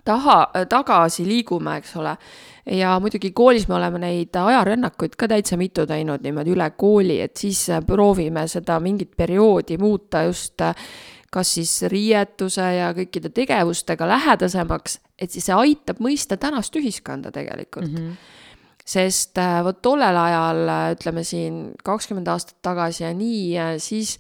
[0.04, 2.16] taha, tagasi liigume, eks ole.
[2.66, 7.38] ja muidugi koolis me oleme neid ajarännakuid ka täitsa mitu teinud niimoodi üle kooli, et
[7.38, 10.62] siis proovime seda mingit perioodi muuta just
[11.36, 17.92] kas siis riietuse ja kõikide tegevustega lähedasemaks, et siis see aitab mõista tänast ühiskonda tegelikult
[17.92, 18.08] mm.
[18.08, 18.34] -hmm
[18.86, 20.60] sest vot tollel ajal,
[20.94, 24.20] ütleme siin kakskümmend aastat tagasi ja nii, siis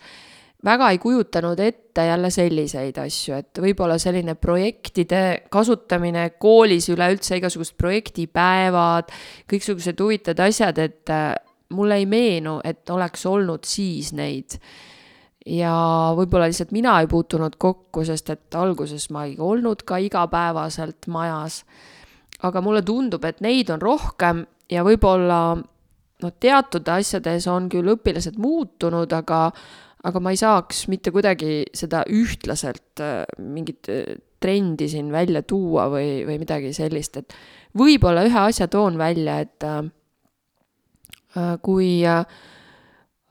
[0.65, 5.21] väga ei kujutanud ette jälle selliseid asju, et võib-olla selline projektide
[5.53, 9.13] kasutamine koolis üleüldse, igasugused projektipäevad,
[9.51, 11.13] kõiksugused huvitavad asjad, et
[11.75, 14.59] mulle ei meenu, et oleks olnud siis neid.
[15.45, 15.71] ja
[16.17, 21.63] võib-olla lihtsalt mina ei puutunud kokku, sest et alguses ma ei olnud ka igapäevaselt majas.
[22.41, 28.37] aga mulle tundub, et neid on rohkem ja võib-olla noh, teatud asjades on küll õpilased
[28.41, 29.51] muutunud, aga
[30.05, 35.87] aga ma ei saaks mitte kuidagi seda ühtlaselt äh, mingit äh, trendi siin välja tuua
[35.89, 37.33] või, või midagi sellist, et
[37.77, 39.85] võib-olla ühe asja toon välja, et äh,
[41.65, 41.99] kui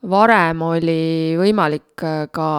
[0.05, 1.01] varem oli
[1.39, 2.03] võimalik
[2.35, 2.49] ka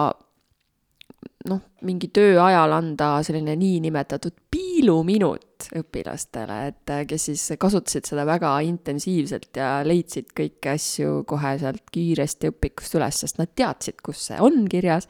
[1.85, 9.57] mingi töö ajal anda selline niinimetatud piiluminut õpilastele, et kes siis kasutasid seda väga intensiivselt
[9.57, 14.65] ja leidsid kõiki asju kohe sealt kiiresti õpikust üles, sest nad teadsid, kus see on
[14.69, 15.09] kirjas.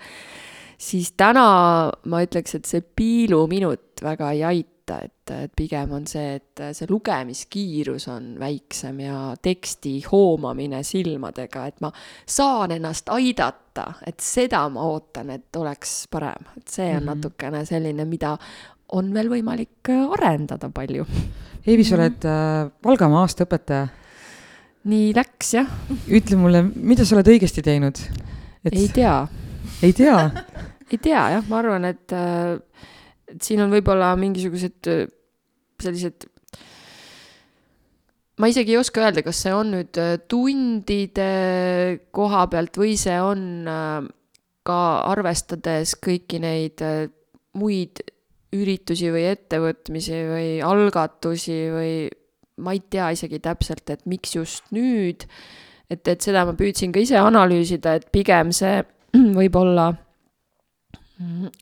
[0.78, 6.06] siis täna ma ütleks, et see piiluminut väga ei aita võtta, et, et pigem on
[6.08, 11.92] see, et see lugemiskiirus on väiksem ja teksti hoomamine silmadega, et ma
[12.26, 17.16] saan ennast aidata, et seda ma ootan, et oleks parem, et see on mm -hmm.
[17.16, 18.38] natukene selline, mida
[18.92, 21.06] on veel võimalik arendada palju.
[21.68, 23.88] Eivi, sa oled äh, Valgamaa aastaõpetaja.
[24.84, 25.68] nii läks, jah.
[26.08, 27.98] ütle mulle, mida sa oled õigesti teinud
[28.64, 28.74] et...?
[28.74, 29.28] ei tea.
[29.84, 30.32] ei tea
[30.92, 32.60] ei tea jah, ma arvan, et äh,
[33.32, 35.06] et siin on võib-olla mingisugused äh,
[35.82, 36.28] sellised
[38.38, 41.32] ma isegi ei oska öelda, kas see on nüüd äh, tundide
[42.16, 44.08] koha pealt või see on äh,
[44.68, 44.80] ka
[45.14, 46.84] arvestades kõiki neid
[47.58, 48.02] muid
[48.56, 51.94] üritusi või ettevõtmisi või algatusi või
[52.64, 55.28] ma ei tea isegi täpselt, et miks just nüüd.
[55.90, 58.82] et, et seda ma püüdsin ka ise analüüsida, et pigem see
[59.40, 59.94] võib-olla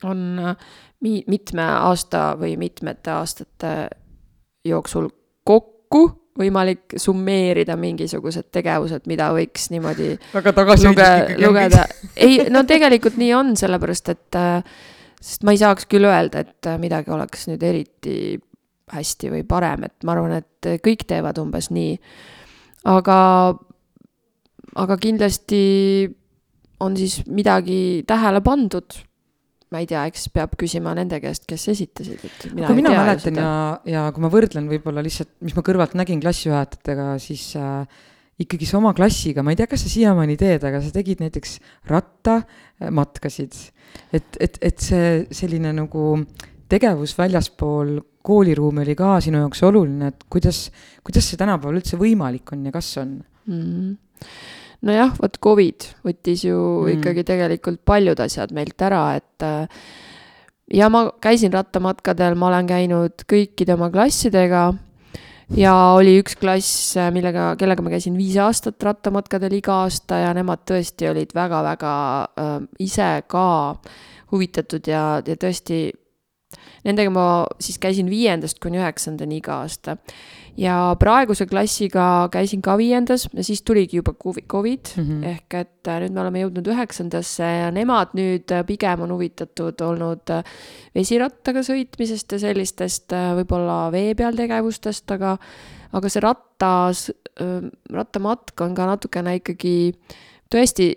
[0.04, 0.22] on
[1.04, 3.74] mi-, mitme aasta või mitmete aastate
[4.66, 5.08] jooksul
[5.44, 6.06] kokku
[6.36, 11.86] võimalik summeerida mingisugused tegevused, mida võiks niimoodi väga tagasihoidlik ikkagi lugeda.
[12.26, 14.38] ei, no tegelikult nii on, sellepärast et,
[15.16, 18.18] sest ma ei saaks küll öelda, et midagi oleks nüüd eriti
[18.92, 21.96] hästi või parem, et ma arvan, et kõik teevad umbes nii.
[22.92, 23.18] aga,
[24.84, 25.64] aga kindlasti
[26.84, 29.00] on siis midagi tähele pandud
[29.74, 33.38] ma ei tea, eks peab küsima nende käest, kes esitasid, et mina kui mina mäletan
[33.40, 33.52] ja,
[33.88, 38.04] ja kui ma võrdlen võib-olla lihtsalt, mis ma kõrvalt nägin klassijuhatajatega, siis äh,
[38.42, 41.56] ikkagi sa oma klassiga, ma ei tea, kas sa siiamaani teed, aga sa tegid näiteks
[41.90, 43.56] rattamatkasid.
[44.14, 46.12] et, et, et see selline nagu
[46.70, 50.68] tegevus väljaspool kooliruumi oli ka sinu jaoks oluline, et kuidas,
[51.06, 53.60] kuidas see tänapäeval üldse võimalik on ja kas on mm?
[53.62, 54.54] -hmm
[54.86, 56.98] nojah, vot Covid võttis ju mm.
[56.98, 59.86] ikkagi tegelikult paljud asjad meilt ära, et äh,
[60.74, 64.68] ja ma käisin rattamatkadel, ma olen käinud kõikide oma klassidega
[65.56, 70.64] ja oli üks klass, millega, kellega ma käisin viis aastat rattamatkadel iga aasta ja nemad
[70.68, 73.46] tõesti olid väga-väga äh, ise ka
[74.32, 75.86] huvitatud ja, ja tõesti
[76.86, 77.26] Nendega ma
[77.58, 79.96] siis käisin viiendast kuni üheksandani iga aasta.
[80.56, 84.14] Ja praeguse klassiga käisin ka viiendas ja siis tuligi juba
[84.48, 85.24] Covid mm -hmm.
[85.28, 89.80] ehk et äh, nüüd me oleme jõudnud üheksandasse ja nemad nüüd äh, pigem on huvitatud
[89.80, 90.44] olnud äh,
[90.94, 95.36] vesirattaga sõitmisest ja sellistest võib-olla vee peal tegevustest, aga
[95.92, 97.10] aga see rattas,
[97.92, 99.94] rattamatk on ka natukene ikkagi
[100.50, 100.96] tõesti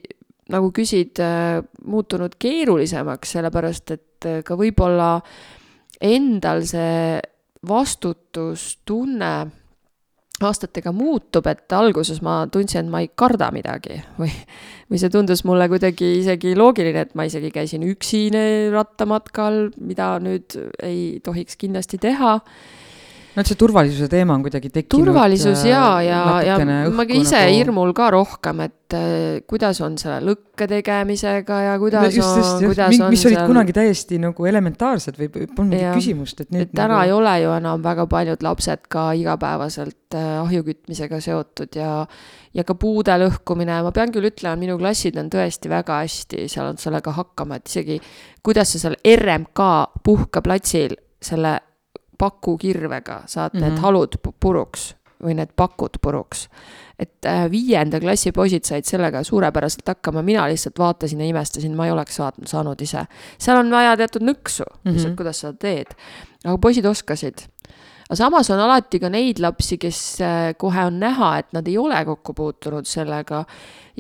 [0.50, 1.20] nagu küsid,
[1.86, 5.22] muutunud keerulisemaks, sellepärast et ka võib-olla
[6.02, 7.22] endal see
[7.68, 9.34] vastutustunne
[10.40, 14.32] aastatega muutub, et alguses ma tundsin, et ma ei karda midagi või,
[14.88, 18.30] või see tundus mulle kuidagi isegi loogiline, et ma isegi käisin üksi
[18.72, 22.38] rattamatkal, mida nüüd ei tohiks kindlasti teha
[23.36, 25.10] no et see turvalisuse teema on kuidagi tekkinud.
[25.10, 26.58] turvalisus ja, ja, ja
[26.96, 27.54] ma ise nagu...
[27.56, 32.66] hirmul ka rohkem, et äh, kuidas on selle lõkke tegemisega ja kuidas no, just, on,
[32.72, 33.36] kuidas mis, on mis seal...
[33.36, 36.74] olid kunagi täiesti nagu elementaarsed või polnud küsimust, et nüüd.
[36.74, 37.06] täna nagu...
[37.08, 41.94] ei ole ju enam väga paljud lapsed ka igapäevaselt äh, ahju kütmisega seotud ja
[42.58, 46.82] ja ka puude lõhkumine, ma pean küll ütlema, minu klassid on tõesti väga hästi saanud
[46.82, 48.00] sellega hakkama, et isegi
[48.46, 49.68] kuidas sa seal RMK
[50.06, 51.60] puhkeplatsil selle
[52.20, 53.64] pakukirvega saad mm -hmm.
[53.64, 53.82] need mhm.
[53.82, 56.48] halud puruks või need pakud puruks.
[57.00, 61.86] et äh, viienda klassi poisid said sellega suurepäraselt hakkama, mina lihtsalt vaatasin ja imestasin, ma
[61.86, 63.06] ei oleks saanud, saanud ise.
[63.40, 64.94] seal on vaja teatud nõksu mm, -hmm.
[64.94, 65.96] lihtsalt kuidas sa teed.
[66.46, 67.48] aga poisid oskasid
[68.10, 71.78] aga samas on alati ka neid lapsi, kes äh, kohe on näha, et nad ei
[71.78, 73.44] ole kokku puutunud sellega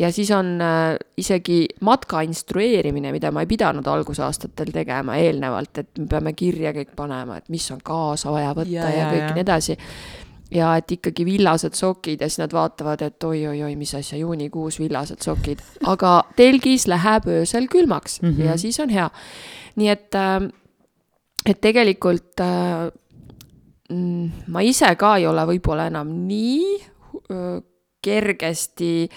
[0.01, 6.01] ja siis on äh, isegi matka instrueerimine, mida ma ei pidanud algusaastatel tegema eelnevalt, et
[6.01, 9.35] me peame kirja kõik panema, et mis on kaasa vaja võtta ja, ja kõik ja
[9.37, 9.77] nii edasi
[10.57, 15.21] ja et ikkagi villased sokid ja siis nad vaatavad, et oi-oi-oi, mis asja, juunikuus villased
[15.21, 15.61] sokid.
[15.85, 18.49] aga telgis läheb öösel külmaks mm -hmm.
[18.49, 19.09] ja siis on hea.
[19.75, 20.17] nii et,
[21.45, 22.41] et tegelikult
[23.89, 26.77] ma ise ka ei ole võib-olla enam nii
[28.01, 29.09] kergesti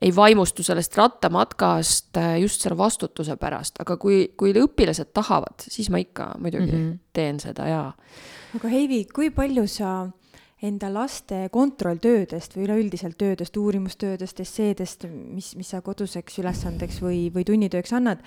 [0.00, 6.00] ei vaimustu sellest rattamatkast just selle vastutuse pärast, aga kui, kui õpilased tahavad, siis ma
[6.00, 6.98] ikka muidugi mm -hmm.
[7.12, 7.82] teen seda ja.
[8.56, 10.08] aga Heivi, kui palju sa
[10.62, 17.44] enda laste kontrolltöödest või üleüldiselt töödest, uurimustöödest, esseedest, mis, mis sa koduseks ülesandeks või, või
[17.48, 18.20] tunnitööks annad,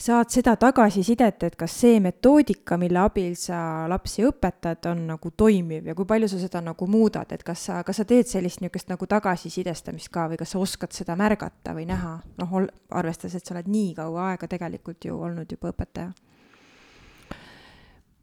[0.00, 5.90] saad seda tagasisidet, et kas see metoodika, mille abil sa lapsi õpetad, on nagu toimiv
[5.90, 8.88] ja kui palju sa seda nagu muudad, et kas sa, kas sa teed sellist niisugust
[8.92, 12.56] nagu tagasisidestamist ka või kas sa oskad seda märgata või näha, noh,
[12.96, 16.12] arvestades, et sa oled nii kaua aega tegelikult ju olnud juba õpetaja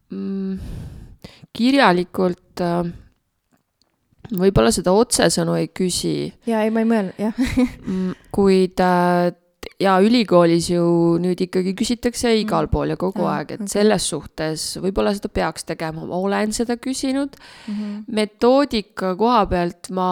[0.09, 0.59] mm,?
[1.53, 2.93] kirjalikult äh,
[4.37, 6.31] võib-olla seda otsesõnu ei küsi.
[6.47, 9.29] jaa, ei, ma ei mõelnud, jah mm, kuid äh,
[9.81, 10.85] ja ülikoolis ju
[11.21, 12.73] nüüd ikkagi küsitakse igal mm.
[12.73, 13.73] pool ja kogu mm, aeg, et okay.
[13.73, 17.75] selles suhtes võib-olla seda peaks tegema, ma olen seda küsinud mm.
[17.75, 17.99] -hmm.
[18.19, 20.09] metoodika koha pealt ma,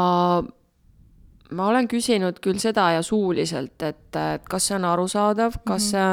[1.56, 5.74] ma olen küsinud küll seda ja suuliselt, et, et kas see on arusaadav, kas mm
[5.74, 5.92] -hmm.
[5.92, 6.06] see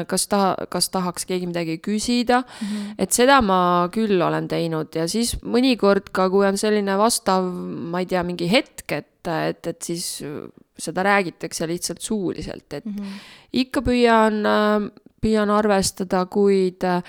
[0.00, 2.66] on, kas ta, kas tahaks keegi midagi küsida mm.
[2.66, 2.94] -hmm.
[2.98, 7.44] et seda ma küll olen teinud ja siis mõnikord ka, kui on selline vastav,
[7.92, 10.22] ma ei tea, mingi hetk, et, et, et siis
[10.78, 13.18] seda räägitakse lihtsalt suuliselt, et mm -hmm.
[13.52, 14.42] ikka püüan,
[15.24, 17.00] püüan arvestada, kuid äh,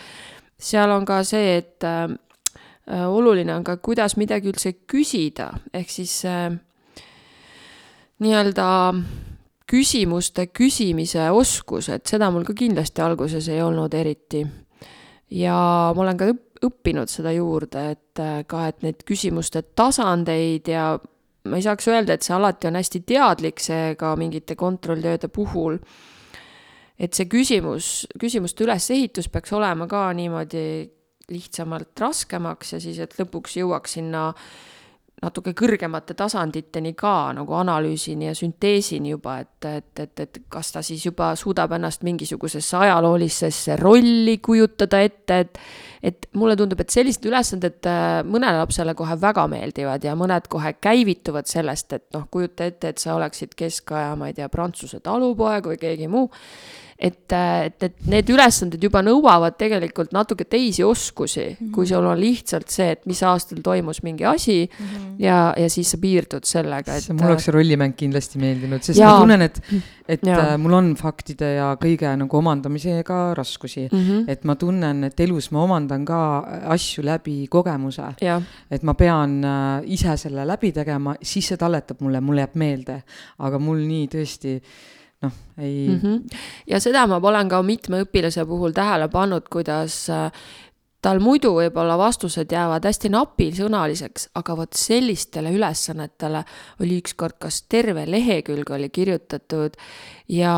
[0.57, 2.07] seal on ka see, et äh,
[3.09, 6.53] oluline on ka, kuidas midagi üldse küsida, ehk siis äh,
[8.23, 8.67] nii-öelda
[9.65, 14.45] küsimuste küsimise oskus, et seda mul ka kindlasti alguses ei olnud eriti.
[15.31, 16.27] ja ma olen ka
[16.65, 20.99] õppinud seda juurde, et ka, et neid küsimuste tasandeid ja
[21.45, 25.79] ma ei saaks öelda, et see alati on hästi teadlik, see ka mingite kontrolltööde puhul.
[26.97, 30.91] et see küsimus, küsimuste ülesehitus peaks olema ka niimoodi
[31.29, 34.74] lihtsamalt raskemaks ja siis, et lõpuks jõuaks sinna äh,
[35.23, 40.83] natuke kõrgemate tasanditeni ka nagu analüüsini ja sünteesini juba, et, et, et, et kas ta
[40.85, 45.59] siis juba suudab ennast mingisugusesse ajaloolisesse rolli kujutada ette, et
[46.05, 50.75] et mulle tundub, et sellised ülesanded äh, mõnele lapsele kohe väga meeldivad ja mõned kohe
[50.77, 55.71] käivituvad sellest, et noh, kujuta ette, et sa oleksid keskaja, ma ei tea, Prantsuse talupoeg
[55.71, 56.29] või keegi muu
[56.95, 61.73] et, et, et need ülesanded juba nõuavad tegelikult natuke teisi oskusi mm, -hmm.
[61.75, 65.09] kui sul on lihtsalt see, et mis aastal toimus mingi asi mm -hmm.
[65.19, 67.09] ja, ja siis sa piirdud sellega, et.
[67.09, 69.11] mul oleks see rollimäng kindlasti meeldinud, sest ja.
[69.11, 69.61] ma tunnen, et,
[70.07, 70.39] et ja.
[70.39, 73.99] Äh, mul on faktide ja kõige nagu omandamisega raskusi mm.
[73.99, 74.23] -hmm.
[74.27, 78.03] et ma tunnen, et elus ma omandan ka asju läbi kogemuse.
[78.71, 83.01] et ma pean äh, ise selle läbi tegema, siis see talletab mulle, mulle jääb meelde,
[83.39, 84.61] aga mul nii tõesti
[85.23, 85.99] noh, ei mm.
[86.03, 86.37] -hmm.
[86.67, 90.31] ja seda ma olen ka mitme õpilase puhul tähele pannud, kuidas äh,
[91.05, 96.41] tal muidu võib-olla vastused jäävad hästi napisõnaliseks, aga vot sellistele ülesannetele
[96.81, 99.77] oli ükskord kas terve lehekülg oli kirjutatud
[100.33, 100.55] ja,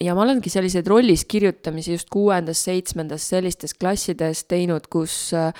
[0.00, 5.52] ja ma olengi selliseid rollis kirjutamisi just kuuendas, seitsmendas sellistes klassides teinud, kus äh,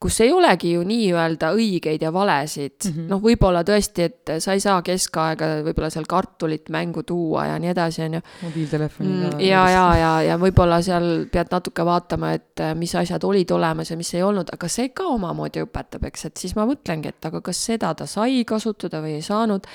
[0.00, 4.56] kus ei olegi ju nii-öelda õigeid ja valesid mm -hmm., noh, võib-olla tõesti, et sa
[4.56, 8.20] ei saa keskaega võib-olla seal kartulit mängu tuua ja nii edasi, on ju.
[8.42, 9.40] mobiiltelefoniga mm,.
[9.44, 13.90] ja, ja, ja, ja võib-olla seal pead natuke vaatama, et äh, mis asjad olid olemas
[13.90, 17.30] ja mis ei olnud, aga see ka omamoodi õpetab, eks, et siis ma mõtlengi, et
[17.30, 19.68] aga kas seda ta sai kasutada või ei saanud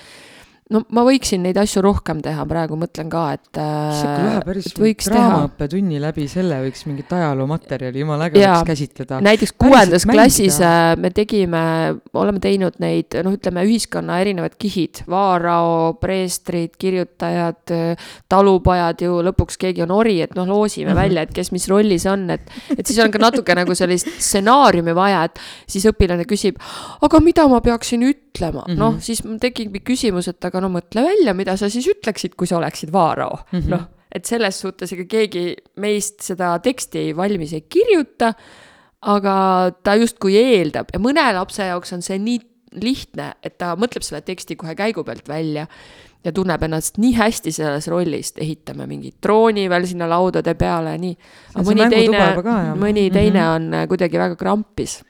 [0.74, 3.50] no ma võiksin neid asju rohkem teha, praegu mõtlen ka, et.
[3.54, 4.72] kui läheb päris
[5.06, 9.20] draamaõppetunni läbi, selle võiks mingit ajaloomaterjali jumala äge oleks käsitleda.
[9.26, 10.72] näiteks kuuendas klassis mängida.
[10.96, 11.62] Äh, me tegime,
[12.18, 17.76] oleme teinud neid, noh, ütleme ühiskonna erinevad kihid, vaarao, preestrid, kirjutajad,
[18.32, 21.02] talupojad ju, lõpuks keegi on ori, et noh, loosime mm -hmm.
[21.04, 22.50] välja, et kes mis rollis on, et.
[22.74, 25.40] et siis on ka natuke nagu sellist stsenaariumi vaja, et
[25.70, 26.58] siis õpilane küsib,
[27.02, 31.04] aga mida ma peaksin ütlema mm -hmm., noh, siis tekibki küsimus, et aga no mõtle
[31.06, 34.92] välja, mida sa siis ütleksid, kui sa oleksid vaarao mm -hmm., noh, et selles suhtes
[34.94, 38.34] ega keegi meist seda teksti valmis ei kirjuta,
[39.02, 39.36] aga
[39.84, 42.40] ta justkui eeldab ja mõne lapse jaoks on see nii
[42.82, 45.68] lihtne, et ta mõtleb selle teksti kohe käigu pealt välja
[46.26, 51.02] ja tunneb ennast nii hästi selles rollis, ehitame mingi drooni veel sinna laudade peale ja
[51.02, 51.18] nii.
[51.54, 52.24] aga mõni teine,
[52.82, 53.82] mõni teine mm -hmm.
[53.84, 55.04] on kuidagi väga krampis.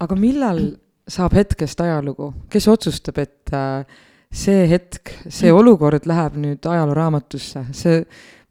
[0.00, 0.60] aga millal
[1.08, 3.84] saab hetkest ajalugu, kes otsustab, et äh,
[4.32, 8.00] see hetk, see olukord läheb nüüd ajalooraamatusse, see,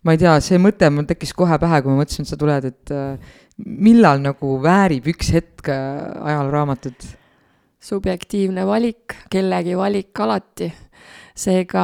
[0.06, 2.70] ma ei tea, see mõte mul tekkis kohe pähe, kui ma mõtlesin, et sa tuled,
[2.72, 3.36] et äh,
[3.66, 6.02] millal nagu väärib üks hetk äh,
[6.32, 7.14] ajalooraamatut?
[7.86, 10.72] subjektiivne valik, kellegi valik alati.
[11.38, 11.84] seega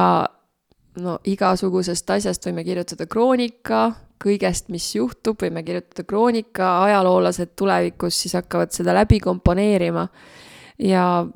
[1.04, 3.84] no igasugusest asjast võime kirjutada kroonika,
[4.22, 10.06] kõigest, mis juhtub, võime kirjutada kroonika, ajaloolased tulevikus siis hakkavad seda läbi komponeerima.
[10.78, 11.26] Ja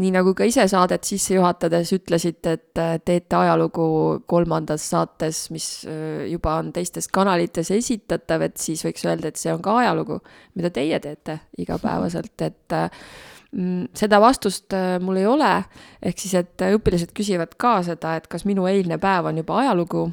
[0.00, 3.86] nii nagu ka ise saadet sisse juhatades ütlesite, et äh, teete ajalugu
[4.30, 9.52] kolmandas saates, mis äh, juba on teistes kanalites esitatav, et siis võiks öelda, et see
[9.52, 10.22] on ka ajalugu,
[10.56, 13.04] mida teie teete igapäevaselt, et äh,
[13.52, 14.72] mm, seda vastust
[15.04, 15.52] mul ei ole,
[16.00, 20.08] ehk siis, et õpilased küsivad ka seda, et kas minu eilne päev on juba ajalugu.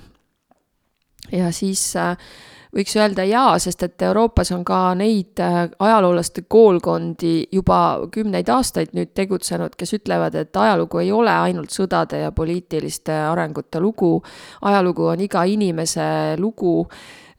[1.32, 2.18] ja siis äh,
[2.76, 7.80] võiks öelda jaa, sest et Euroopas on ka neid äh, ajaloolaste koolkondi juba
[8.14, 13.82] kümneid aastaid nüüd tegutsenud, kes ütlevad, et ajalugu ei ole ainult sõdade ja poliitiliste arengute
[13.82, 14.20] lugu.
[14.62, 16.88] ajalugu on iga inimese lugu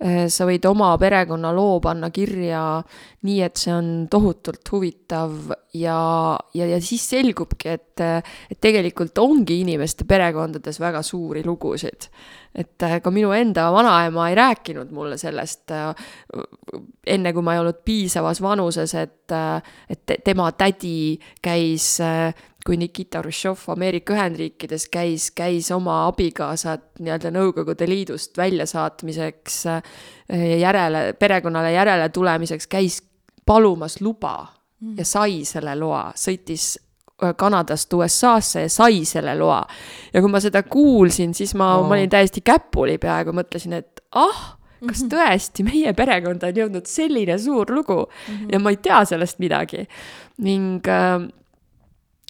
[0.01, 2.61] sa võid oma perekonnaloo panna kirja
[3.27, 9.61] nii, et see on tohutult huvitav ja, ja, ja siis selgubki, et, et tegelikult ongi
[9.61, 12.09] inimeste perekondades väga suuri lugusid.
[12.51, 15.93] Et äh, ka minu enda vanaema ei rääkinud mulle sellest äh,
[17.07, 22.01] enne, kui ma ei olnud piisavas vanuses, et, äh, et tema tädi käis
[22.67, 29.63] kui Nikita Hruštšov Ameerika Ühendriikides käis, käis oma abikaasat nii-öelda Nõukogude Liidust väljasaatmiseks
[30.61, 33.01] järele, perekonnale järele tulemiseks, käis
[33.47, 34.37] palumas luba
[34.81, 34.99] mm.
[35.01, 36.75] ja sai selle loa, sõitis
[37.23, 39.61] Äh, Kanadast USA-sse ja sai selle loa.
[40.13, 44.01] ja kui ma seda kuulsin, siis ma oh., ma olin täiesti käpuli peaaegu, mõtlesin, et
[44.17, 44.41] ah,
[44.81, 45.11] kas mhm.
[45.13, 48.55] tõesti meie perekonda on jõudnud selline suur lugu mm -hmm.
[48.55, 49.87] ja ma ei tea sellest midagi.
[50.39, 51.29] ning äh,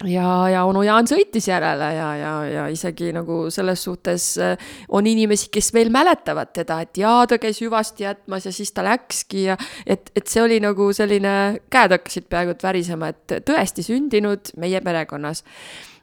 [0.08, 5.06] ja, ja onu Jaan sõitis järele ja, ja, ja isegi nagu selles suhtes äh, on
[5.06, 9.44] inimesi, kes veel mäletavad teda, et jaa, ta käis hüvasti jätmas ja siis ta läkski
[9.50, 11.34] ja et, et see oli nagu selline,
[11.72, 15.44] käed hakkasid peaaegu et värisema, et tõesti sündinud meie perekonnas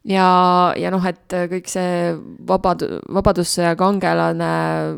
[0.07, 0.27] ja,
[0.79, 2.13] ja noh, et kõik see
[2.47, 4.49] vabad-, Vabadussõja kangelane,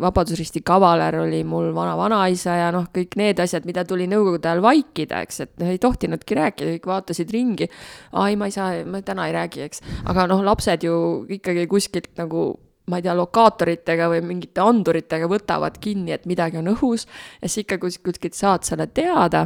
[0.02, 5.24] Vabadusristi kavaler oli mul vana-vanaisa ja noh, kõik need asjad, mida tuli nõukogude ajal vaikida,
[5.26, 7.70] eks, et noh, ei tohtinudki rääkida, kõik vaatasid ringi.
[8.14, 9.86] aa, ei, ma ei saa, ma täna ei räägi, eks.
[10.10, 10.98] aga noh, lapsed ju
[11.40, 12.52] ikkagi kuskilt nagu
[12.90, 17.06] ma ei tea, lokaatoritega või mingite anduritega võtavad kinni, et midagi on õhus
[17.38, 19.46] ja siis ikka kuskilt saad selle teada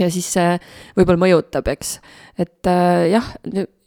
[0.00, 0.56] ja siis see
[0.96, 1.96] võib-olla mõjutab, eks.
[2.40, 3.32] et äh, jah,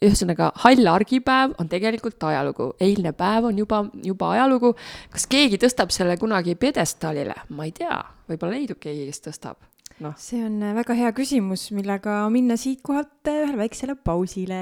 [0.04, 4.74] ühesõnaga hall argipäev on tegelikult ajalugu, eilne päev on juba, juba ajalugu.
[5.12, 7.98] kas keegi tõstab selle kunagi pjedestaalile, ma ei tea,
[8.30, 9.58] võib-olla leidub keegi, kes tõstab.
[9.96, 10.12] No..
[10.20, 14.60] see on äh, väga hea küsimus, millega minna siitkohalt ühele väiksele pausile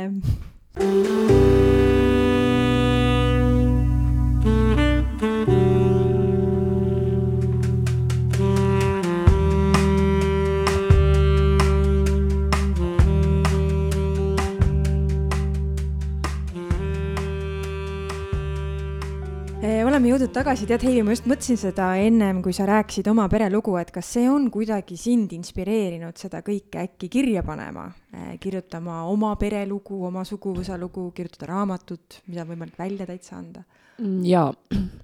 [20.05, 23.79] oleme jõudnud tagasi, tead, Heivi, ma just mõtlesin seda ennem, kui sa rääkisid oma perelugu,
[23.81, 29.33] et kas see on kuidagi sind inspireerinud seda kõike äkki kirja panema, äh, kirjutama oma
[29.41, 33.65] perelugu, oma suguvõsa lugu, kirjutada raamatut, mida on võimalik välja täitsa anda?
[33.97, 34.51] Mm, jaa.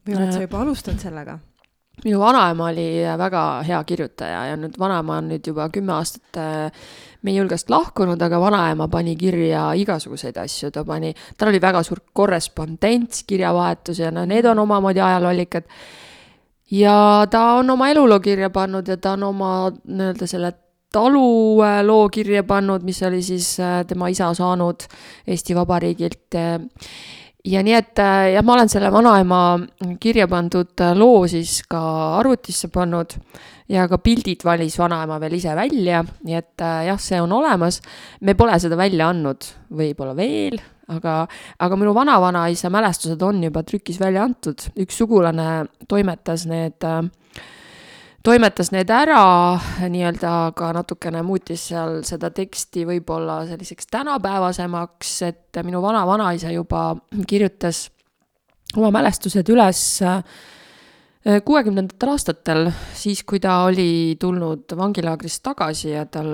[0.04, 1.38] või oled sa juba alustanud sellega?
[2.04, 6.84] Minu vanaema oli väga hea kirjutaja ja nüüd vanaema on nüüd juba kümme aastat äh,
[7.26, 12.00] meie hulgast lahkunud, aga vanaema pani kirja igasuguseid asju, ta pani, tal oli väga suur
[12.16, 15.68] korrespondents, kirjavahetus ja no need on omamoodi ajalooallikad.
[16.70, 20.52] ja ta on oma eluloo kirja pannud ja ta on oma nii-öelda selle
[20.92, 24.88] taluloo kirja pannud, mis oli siis äh, tema isa saanud
[25.26, 26.34] Eesti Vabariigilt
[27.44, 29.40] ja nii, et äh, jah, ma olen selle vanaema
[30.00, 31.80] kirja pandud äh, loo siis ka
[32.18, 33.16] arvutisse pannud
[33.70, 37.80] ja ka pildid valis vanaema veel ise välja, nii et äh, jah, see on olemas.
[38.20, 40.60] me pole seda välja andnud, võib-olla veel,
[40.90, 41.22] aga,
[41.58, 47.02] aga minu vanavanaisa mälestused on juba trükis välja antud, üks sugulane toimetas need äh,
[48.24, 49.22] toimetas need ära
[49.80, 56.94] nii-öelda, aga natukene muutis seal seda teksti võib-olla selliseks tänapäevasemaks, et minu vana-vanaisa juba
[57.28, 57.88] kirjutas
[58.76, 60.20] oma mälestused üles äh,
[61.20, 66.30] kuuekümnendatel aastatel, siis kui ta oli tulnud vangilaagrist tagasi ja tal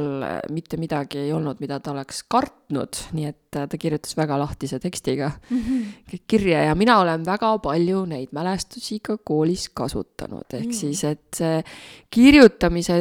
[0.55, 5.33] mitte midagi ei olnud, mida ta oleks kartnud, nii et ta kirjutas väga lahtise tekstiga
[5.51, 6.21] mm -hmm.
[6.27, 10.81] kirja ja mina olen väga palju neid mälestusi ka koolis kasutanud, ehk mm -hmm.
[10.81, 11.65] siis, et see
[12.11, 12.95] kirjutamise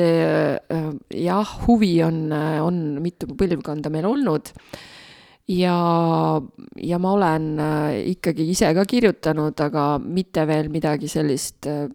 [1.13, 2.31] jah, huvi on,
[2.61, 4.49] on mitu põlvkonda meil olnud
[5.47, 6.41] ja,
[6.75, 11.87] ja ma olen äh, ikkagi ise ka kirjutanud, aga mitte veel midagi sellist, äh,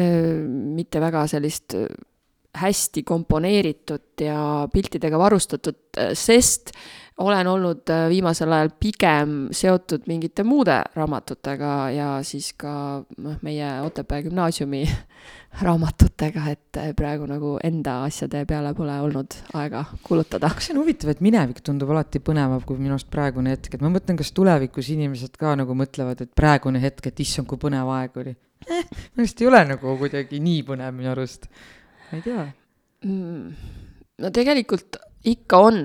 [0.00, 1.76] äh, mitte väga sellist
[2.54, 5.80] hästi komponeeritud ja piltidega varustatud,
[6.14, 6.70] sest
[7.18, 13.68] olen olnud äh, viimasel ajal pigem seotud mingite muude raamatutega ja siis ka noh, meie
[13.84, 14.82] Otepää gümnaasiumi
[15.66, 20.50] raamatutega, et äh, praegu nagu enda asjade peale pole olnud aega kulutada.
[20.50, 23.84] kas see on huvitav, et minevik tundub alati põnevam kui minu arust praegune hetk, et
[23.84, 27.94] ma mõtlen, kas tulevikus inimesed ka nagu mõtlevad, et praegune hetk, et issand, kui põnev
[28.00, 28.34] aeg oli
[28.66, 28.84] eh,.
[29.14, 31.46] minu arust ei ole nagu kuidagi nii põnev minu arust,
[32.10, 32.46] ma ei tea
[33.06, 33.74] mm,.
[34.18, 35.78] no tegelikult ikka on,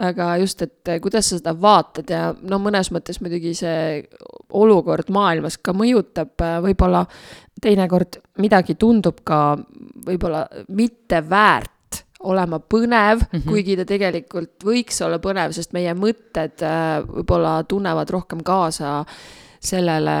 [0.00, 4.02] aga just, et kuidas sa seda vaatad ja no mõnes mõttes muidugi see
[4.56, 6.32] olukord maailmas ka mõjutab,
[6.64, 7.04] võib-olla
[7.62, 9.56] teinekord midagi tundub ka
[10.06, 13.48] võib-olla mitte väärt olema põnev mm, -hmm.
[13.48, 19.02] kuigi ta tegelikult võiks olla põnev, sest meie mõtted äh, võib-olla tunnevad rohkem kaasa
[19.62, 20.16] sellele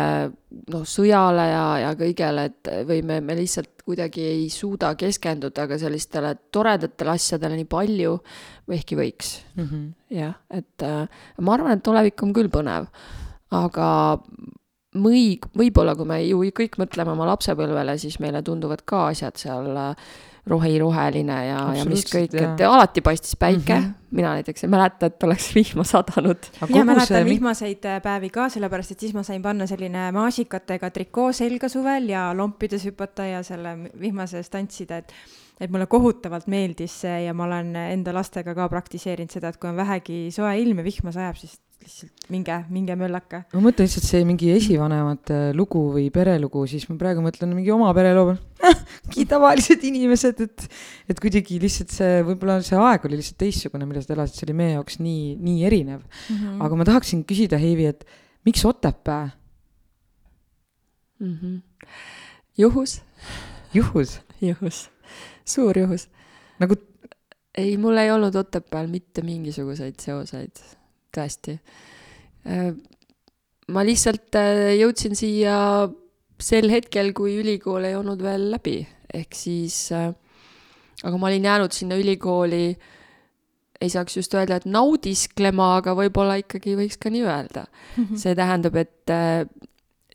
[0.72, 5.78] noh, sõjale ja, ja kõigele, et või me, me lihtsalt kuidagi ei suuda keskenduda ka
[5.78, 8.16] sellistele toredatele asjadele nii palju,
[8.66, 9.66] või ehkki võiks mm.
[9.66, 9.88] -hmm.
[10.18, 12.88] jah, et äh, ma arvan, et tulevik on küll põnev,
[13.54, 13.88] aga
[14.96, 19.70] või, võib-olla kui me ju kõik mõtleme oma lapsepõlvele, siis meile tunduvad ka asjad seal
[19.76, 20.10] äh,
[20.46, 23.86] rohiroheline ja, ja mis kõik, et alati paistis päike mm.
[23.86, 24.16] -hmm.
[24.18, 26.50] mina näiteks ei mäleta, et oleks vihma sadanud.
[26.68, 27.24] mina mäletan see...
[27.24, 32.08] vihmaseid äh, päevi ka, sellepärast et siis ma sain panna selline maasikatega trikoo selga suvel
[32.08, 35.12] ja lompides hüpata ja selle vihmase eest tantsida, et
[35.60, 39.70] et mulle kohutavalt meeldis see ja ma olen enda lastega ka praktiseerinud seda, et kui
[39.70, 43.42] on vähegi soe ilm ja vihma sajab, siis lihtsalt minge, minge möllake.
[43.52, 47.92] ma mõtlen lihtsalt see mingi esivanemate lugu või perelugu, siis ma praegu mõtlen mingi oma
[47.96, 50.66] pereloo peal tavalised inimesed, et,
[51.12, 54.56] et kuidagi lihtsalt see, võib-olla see aeg oli lihtsalt teistsugune, milles sa elasid, see oli
[54.62, 56.36] meie jaoks nii, nii erinev mm.
[56.36, 56.62] -hmm.
[56.66, 58.06] aga ma tahaksin küsida, Heivi, et
[58.48, 59.30] miks Otepää
[61.20, 61.36] mm?
[61.36, 61.88] -hmm.
[62.58, 63.00] juhus.
[63.74, 64.20] juhus?
[64.40, 64.90] juhus,
[65.44, 66.08] suur juhus.
[66.58, 66.74] nagu
[67.56, 70.60] ei, mul ei olnud Otepääl mitte mingisuguseid seoseid
[71.16, 71.56] tõesti.
[72.46, 72.70] Äh,
[73.72, 75.56] ma lihtsalt äh, jõudsin siia
[76.38, 78.78] sel hetkel, kui ülikool ei olnud veel läbi,
[79.14, 80.10] ehk siis äh,
[81.02, 82.66] aga ma olin jäänud sinna ülikooli,
[83.80, 88.04] ei saaks just öelda, et naudisklema, aga võib-olla ikkagi võiks ka nii öelda mm.
[88.04, 88.20] -hmm.
[88.20, 89.12] see tähendab, et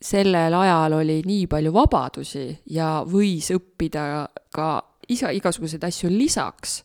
[0.01, 4.69] sellel ajal oli nii palju vabadusi ja võis õppida ka
[5.11, 6.81] isa, igasuguseid asju lisaks,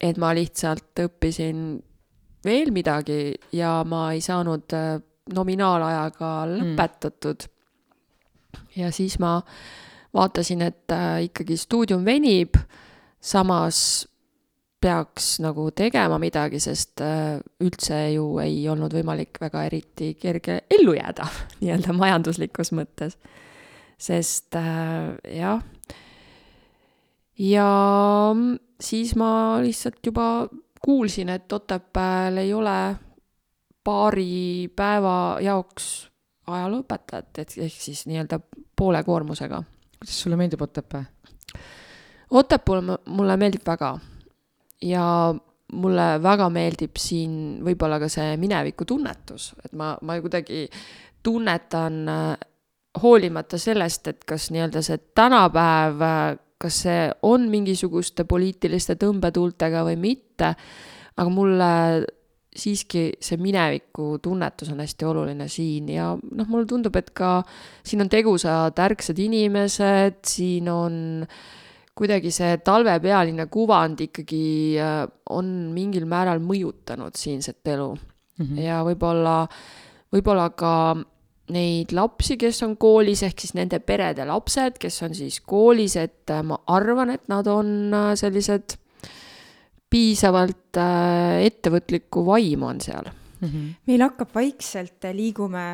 [0.00, 1.80] et ma lihtsalt õppisin
[2.44, 4.98] veel midagi ja ma ei saanud äh,
[5.34, 6.60] nominaalajaga hmm.
[6.60, 8.68] lõpetatud mm..
[8.80, 9.38] ja siis ma
[10.14, 12.58] vaatasin, et äh, ikkagi stuudium venib,
[13.20, 14.06] samas
[14.80, 20.96] peaks nagu tegema midagi, sest äh, üldse ju ei olnud võimalik väga eriti kerge ellu
[20.96, 21.28] jääda
[21.60, 23.18] nii-öelda majanduslikus mõttes.
[24.00, 25.60] sest jah,
[27.36, 27.68] ja
[28.80, 30.48] siis ma lihtsalt juba
[30.84, 32.96] kuulsin, et Otepääl ei ole
[33.84, 36.10] paari päeva jaoks
[36.46, 38.40] ajalooõpetajat, et ehk siis nii-öelda
[38.76, 39.62] poole koormusega.
[39.98, 41.04] kuidas sulle meeldib Otepää?
[42.30, 43.98] Otepääl mulle meeldib väga
[44.82, 45.34] ja
[45.72, 50.68] mulle väga meeldib siin võib-olla ka see mineviku tunnetus, et ma, ma kuidagi
[51.22, 52.06] tunnetan
[53.02, 56.02] hoolimata sellest, et kas nii-öelda see tänapäev
[56.60, 60.54] kas see on mingisuguste poliitiliste tõmbetuultega või mitte,
[61.16, 61.70] aga mulle
[62.50, 67.38] siiski see mineviku tunnetus on hästi oluline siin ja noh, mulle tundub, et ka
[67.86, 70.98] siin on tegusad ärksad inimesed, siin on
[71.96, 74.44] kuidagi see talvepealine kuvand ikkagi
[74.80, 78.44] äh, on mingil määral mõjutanud siinset elu mm.
[78.44, 78.60] -hmm.
[78.64, 79.36] ja võib-olla,
[80.12, 80.74] võib-olla ka
[81.54, 86.32] neid lapsi, kes on koolis, ehk siis nende perede lapsed, kes on siis koolis, et
[86.32, 88.76] äh, ma arvan, et nad on äh, sellised
[89.90, 93.48] piisavalt äh, ettevõtlikku vaimu on seal mm.
[93.48, 93.70] -hmm.
[93.90, 95.64] meil hakkab vaikselt, liigume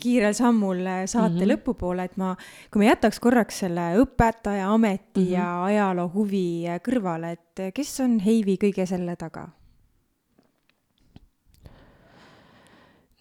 [0.00, 1.50] kiirel sammul saate mm -hmm.
[1.52, 2.36] lõpupoole, et ma,
[2.70, 5.32] kui me jätaks korraks selle õpetaja ameti mm -hmm.
[5.32, 9.48] ja ajaloo huvi kõrvale, et kes on Heivi kõige selle taga?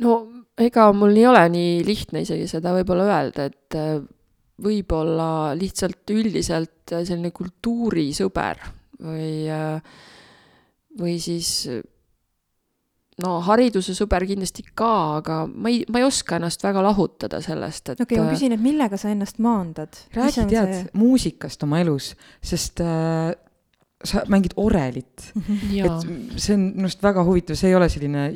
[0.02, 0.18] No
[0.58, 3.98] ega mul ei ole nii lihtne isegi seda võib-olla öelda, et äh,
[4.64, 8.62] võib-olla lihtsalt üldiselt selline kultuurisõber
[9.04, 9.82] või, äh,
[11.00, 11.54] või siis
[13.22, 17.94] no hariduse sõber kindlasti ka, aga ma ei, ma ei oska ennast väga lahutada sellest,
[17.94, 18.02] et.
[18.02, 20.00] okei okay,, ma äh, küsin, et millega sa ennast maandad?
[20.16, 20.86] räägi tead see...
[20.98, 23.34] muusikast oma elus, sest äh,
[24.04, 25.30] sa mängid orelit
[25.86, 28.28] et see on minu arust väga huvitav, see ei ole selline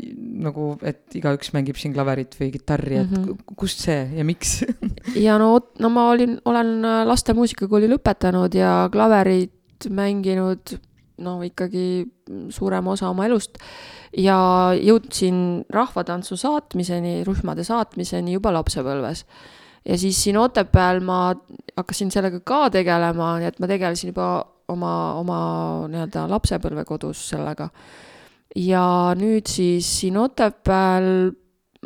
[0.47, 3.55] nagu, et igaüks mängib siin klaverit või kitarri, et mm -hmm.
[3.59, 4.61] kust see ja miks
[5.27, 10.77] ja no, no ma olin, olen laste muusikakooli lõpetanud ja klaverit mänginud
[11.23, 12.05] no ikkagi
[12.53, 13.57] suurema osa oma elust
[14.17, 14.37] ja
[14.77, 19.25] jõudsin rahvatantsu saatmiseni, rühmade saatmiseni juba lapsepõlves.
[19.85, 21.35] ja siis siin Otepääl ma
[21.77, 24.29] hakkasin sellega ka tegelema, nii et ma tegelesin juba
[24.73, 25.39] oma, oma
[25.91, 27.69] nii-öelda lapsepõlvekodus sellega.
[28.55, 31.31] ja nüüd siis siin Otepääl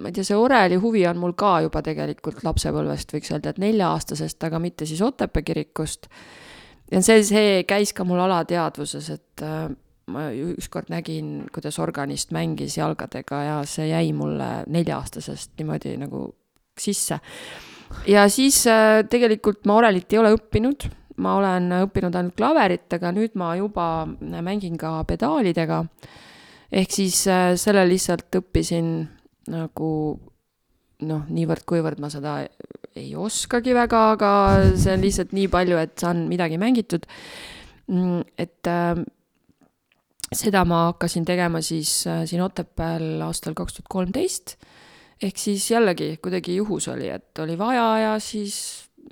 [0.02, 3.60] ma ei tea, see oreli huvi on mul ka juba tegelikult lapsepõlvest, võiks öelda, et
[3.62, 6.08] nelja-aastasest, aga mitte siis Otepää kirikust
[6.92, 9.66] ja see, see käis ka mul alateadvuses, et äh,
[10.12, 16.30] ma ükskord nägin, kuidas organist mängis jalgadega ja see jäi mulle nelja-aastasest niimoodi nagu
[16.80, 17.20] sisse.
[18.08, 20.88] ja siis äh, tegelikult ma orelit ei ole õppinud,
[21.22, 23.86] ma olen õppinud ainult klaverit, aga nüüd ma juba
[24.42, 25.86] mängin ka pedaalidega.
[26.72, 28.92] ehk siis äh, selle lihtsalt õppisin
[29.52, 29.92] nagu
[31.02, 32.42] noh, niivõrd-kuivõrd ma seda
[32.96, 34.32] ei oskagi väga, aga
[34.76, 37.08] see on lihtsalt nii palju, et saan midagi mängitud.
[37.92, 39.02] Mm, et äh,
[40.32, 44.56] seda ma hakkasin tegema siis äh, siin Otepääl aastal kaks tuhat kolmteist.
[45.22, 48.56] ehk siis jällegi kuidagi juhus oli, et oli vaja ja siis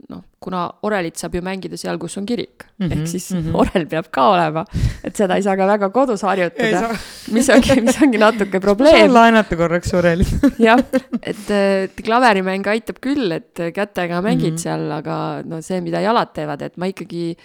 [0.10, 3.42] noh, kuna orelit saab ju mängida seal, kus on kirik mm, -hmm, ehk siis mm
[3.44, 3.56] -hmm.
[3.62, 4.66] orel peab ka olema,
[5.04, 6.90] et seda ei saa ka väga kodus harjutada,
[7.36, 9.14] mis ongi, mis ongi natuke probleem.
[9.14, 10.32] laenata korraks orelit
[10.68, 10.84] jah,
[11.22, 14.64] et, et klaverimäng aitab küll, et kätega mängid mm -hmm.
[14.64, 17.36] seal, aga no see, mida jalad teevad, et ma ikkagi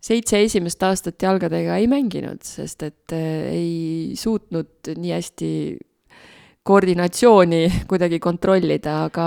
[0.00, 5.50] seitse esimest aastat jalgadega ei mänginud, sest et äh, ei suutnud nii hästi
[6.68, 7.60] koordinatsiooni
[7.90, 9.26] kuidagi kontrollida, aga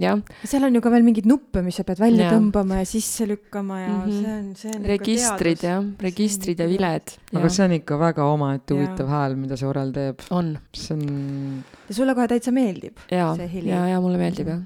[0.00, 0.20] jah.
[0.44, 2.32] seal on ju ka veel mingeid nuppe, mis sa pead välja ja.
[2.34, 4.18] tõmbama ja sisse lükkama ja mm -hmm.
[4.18, 4.84] see on, see on.
[4.94, 7.16] registrid jah, registrid ja viled.
[7.32, 10.26] aga see on ikka väga omaette huvitav hääl, mida see orel teeb.
[10.30, 10.58] on.
[10.72, 11.64] see on.
[11.88, 12.96] ja sulle kohe täitsa meeldib.
[13.10, 13.32] ja,
[13.64, 14.62] ja, ja mulle meeldib jah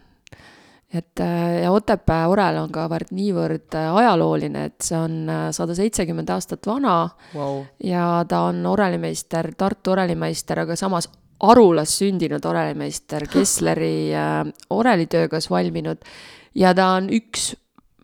[0.95, 5.45] et äh, ja Otepää orel on ka väärt niivõrd äh, ajalooline, et see on äh,
[5.53, 7.65] sada seitsekümmend aastat vana wow.
[7.83, 11.11] ja ta on orelimeister, Tartu orelimeister, aga samas
[11.41, 14.41] Arulas sündinud orelimeister, Kessleri äh,
[14.73, 16.05] orelitöögas valminud
[16.57, 17.51] ja ta on üks,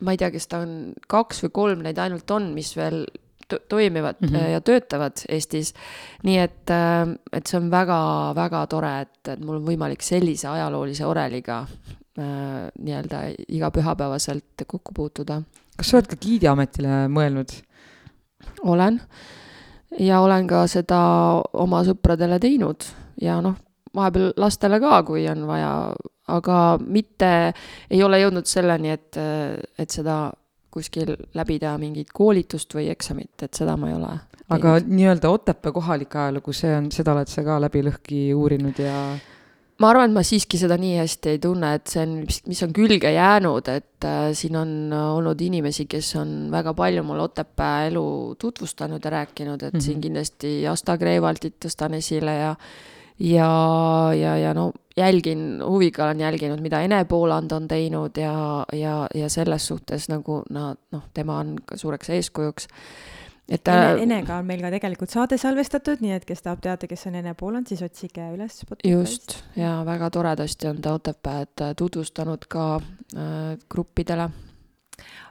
[0.05, 3.07] ma ei tea, kas ta on kaks või kolm neid ainult on, mis veel
[3.69, 4.53] toimivad mm -hmm.
[4.53, 5.75] ja töötavad Eestis.
[6.23, 11.07] nii et, äh, et see on väga-väga tore, et, et mul on võimalik sellise ajaloolise
[11.07, 11.67] oreliga
[12.19, 15.43] äh, nii-öelda iga pühapäevaselt kokku puutuda.
[15.77, 17.63] kas sa oled ka giidiametile mõelnud?
[18.63, 19.01] olen
[19.99, 21.01] ja olen ka seda
[21.53, 23.57] oma sõpradele teinud ja noh,
[23.95, 25.73] vahepeal lastele ka, kui on vaja,
[26.33, 27.33] aga mitte
[27.91, 29.19] ei ole jõudnud selleni, et,
[29.79, 30.31] et seda
[30.73, 34.15] kuskil läbida mingit koolitust või eksamit, et seda ma ei ole.
[34.53, 38.97] aga nii-öelda Otepää kohalik ajalugu, see on, seda oled sa ka läbi lõhki uurinud ja?
[39.83, 42.15] ma arvan, et ma siiski seda nii hästi ei tunne, et see on,
[42.49, 47.27] mis on külge jäänud, et äh, siin on olnud inimesi, kes on väga palju mulle
[47.27, 48.07] Otepää elu
[48.41, 49.85] tutvustanud ja rääkinud, et mm -hmm.
[49.85, 52.55] siin kindlasti Asta Kreevaltit tõstan esile ja
[53.23, 53.51] ja,
[54.19, 58.35] ja, ja no jälgin, huviga olen jälginud, mida Ene Pooland on teinud ja,
[58.73, 62.69] ja, ja selles suhtes nagu nad, noh, tema on ka suureks eeskujuks
[63.53, 66.89] et ta Ene, Enega on meil ka tegelikult saade salvestatud, nii et kes tahab teada,
[66.91, 72.49] kes on Ene Pooland, siis otsige üles just, ja väga toredasti on ta Otepääd tutvustanud
[72.49, 74.31] ka äh, gruppidele.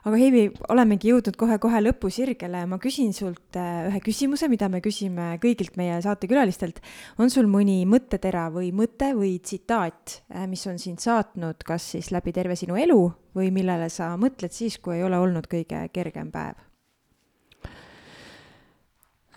[0.02, 5.36] Aga Heivi, olemegi jõudnud kohe-kohe lõpusirgele, ma küsin sult äh, ühe küsimuse, mida me küsime
[5.42, 6.82] kõigilt meie saatekülalistelt.
[7.18, 12.10] on sul mõni mõttetera või mõte või tsitaat, äh, mis on sind saatnud kas siis
[12.14, 13.00] läbi terve sinu elu
[13.36, 16.58] või millele sa mõtled siis, kui ei ole olnud kõige kergem päev?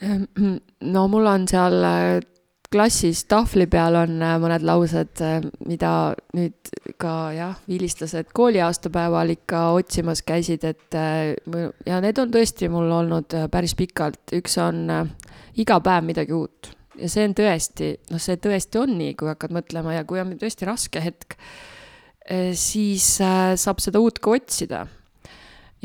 [0.03, 0.25] Ehm,
[0.81, 2.19] no mul on seal äh,
[2.71, 5.91] klassis tahvli peal on äh, mõned laused, äh, mida
[6.37, 13.35] nüüd ka jah, vilistlased kooliaastapäeval ikka otsimas käisid, et ja need on tõesti mul olnud
[13.51, 14.85] päris pikalt, üks on
[15.59, 16.71] iga päev midagi uut.
[16.95, 20.37] Ja see on tõesti, noh, see tõesti on nii, kui hakkad mõtlema ja kui on
[20.39, 21.35] tõesti raske hetk,
[22.55, 24.85] siis saab seda uut ka otsida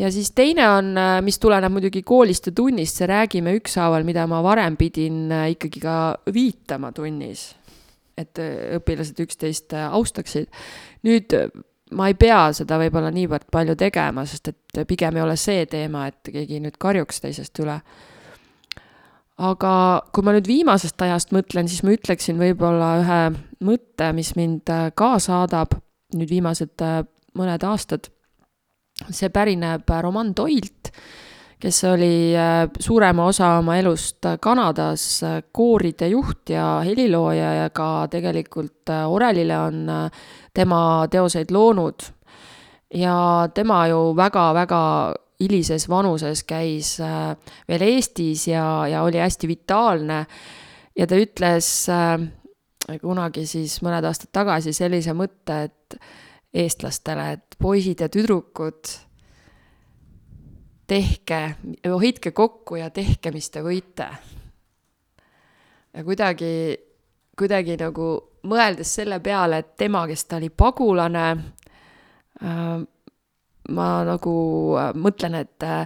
[0.01, 4.27] ja siis teine on, äh, mis tuleneb muidugi koolist ja tunnist, see räägime ükshaaval, mida
[4.31, 5.97] ma varem pidin äh, ikkagi ka
[6.35, 7.51] viitama tunnis.
[8.19, 10.49] et äh, õpilased üksteist austaksid.
[11.07, 11.35] nüüd
[11.97, 16.07] ma ei pea seda võib-olla niivõrd palju tegema, sest et pigem ei ole see teema,
[16.07, 17.81] et keegi nüüd karjuks teisest üle.
[19.39, 19.75] aga
[20.13, 23.21] kui ma nüüd viimasest ajast mõtlen, siis ma ütleksin võib-olla ühe
[23.65, 25.77] mõtte, mis mind ka saadab
[26.15, 26.89] nüüd viimased
[27.39, 28.11] mõned aastad
[29.09, 30.91] see pärineb Roman Doyle'ilt,
[31.61, 38.07] kes oli äh, suurema osa oma elust Kanadas äh, kooride juht ja helilooja ja ka
[38.13, 39.83] tegelikult äh, orelile on
[40.55, 42.03] tema teoseid loonud.
[42.95, 46.99] ja tema ju väga-väga hilises vanuses käis
[47.69, 50.27] veel Eestis ja, ja oli hästi vitaalne.
[50.99, 51.87] ja ta ütles
[53.01, 56.01] kunagi siis mõned aastad tagasi sellise mõtte, et
[56.55, 58.93] eestlastele, et poisid ja tüdrukud,
[60.91, 61.41] tehke,
[61.87, 64.09] hoidke kokku ja tehke, mis te võite.
[65.95, 66.55] ja kuidagi,
[67.39, 68.09] kuidagi nagu
[68.51, 71.27] mõeldes selle peale, et tema, kes ta oli pagulane
[72.43, 72.81] äh,,
[73.69, 74.35] ma nagu
[74.79, 75.85] äh, mõtlen, et äh,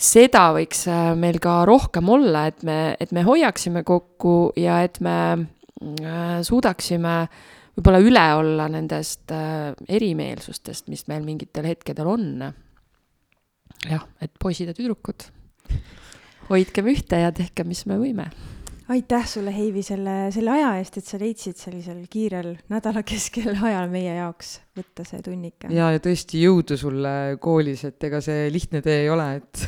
[0.00, 5.00] seda võiks äh, meil ka rohkem olla, et me, et me hoiaksime kokku ja et
[5.04, 5.16] me
[6.44, 7.12] suudaksime
[7.76, 9.32] võib-olla üle olla nendest
[9.88, 12.30] erimeelsustest, mis meil mingitel hetkedel on.
[13.88, 15.28] jah, et poisid ja tüdrukud,
[16.50, 18.30] hoidkem ühte ja tehkem, mis me võime
[18.90, 23.90] aitäh sulle, Heivi, selle, selle aja eest, et sa leidsid sellisel kiirel nädala keskel ajal
[23.92, 25.70] meie jaoks võtta see tunnike.
[25.74, 29.64] ja, ja tõesti jõudu sulle koolis, et ega see lihtne tee ei ole, et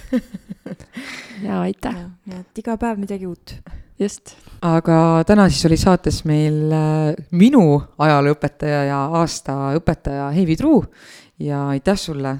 [1.46, 2.02] ja aitäh.
[2.26, 3.56] nii et iga päev midagi uut.
[4.02, 4.34] Just.
[4.62, 7.64] aga täna siis oli saates meil äh, minu
[7.98, 10.84] ajalooõpetaja ja aasta õpetaja Heivi Truu
[11.40, 12.36] ja aitäh sulle,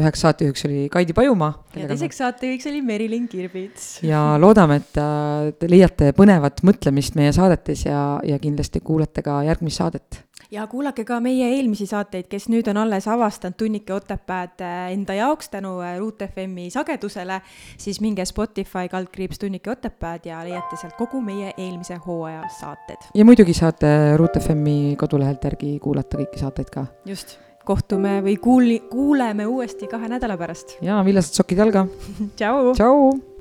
[0.00, 1.64] üheks saatejuhiks oli Kaidi Pajumaa.
[1.76, 4.02] ja teiseks saatejuhiks oli Merilin Kirbits.
[4.02, 9.42] ja loodame, et äh, te leiate põnevat mõtlemist meie saadetes ja, ja kindlasti kuulate ka
[9.46, 10.20] järgmist saadet.
[10.50, 15.16] ja kuulake ka meie eelmisi saateid, kes nüüd on alles avastanud Tunnike Otepääd äh, enda
[15.16, 17.40] jaoks tänu äh, Ruut FM-i sagedusele,
[17.78, 23.10] siis minge Spotify kaldkriips Tunnike Otepääd ja leiate sealt kogu meie eelmise hooaja saated.
[23.14, 26.86] ja muidugi saate Ruut FM-i kodulehelt järgi kuulata kõiki saateid ka.
[27.06, 30.76] just kohtume või kuul-, kuuleme uuesti kahe nädala pärast.
[30.82, 31.86] ja villased sokid jalga
[32.38, 32.74] tšau.
[32.78, 33.35] tšau.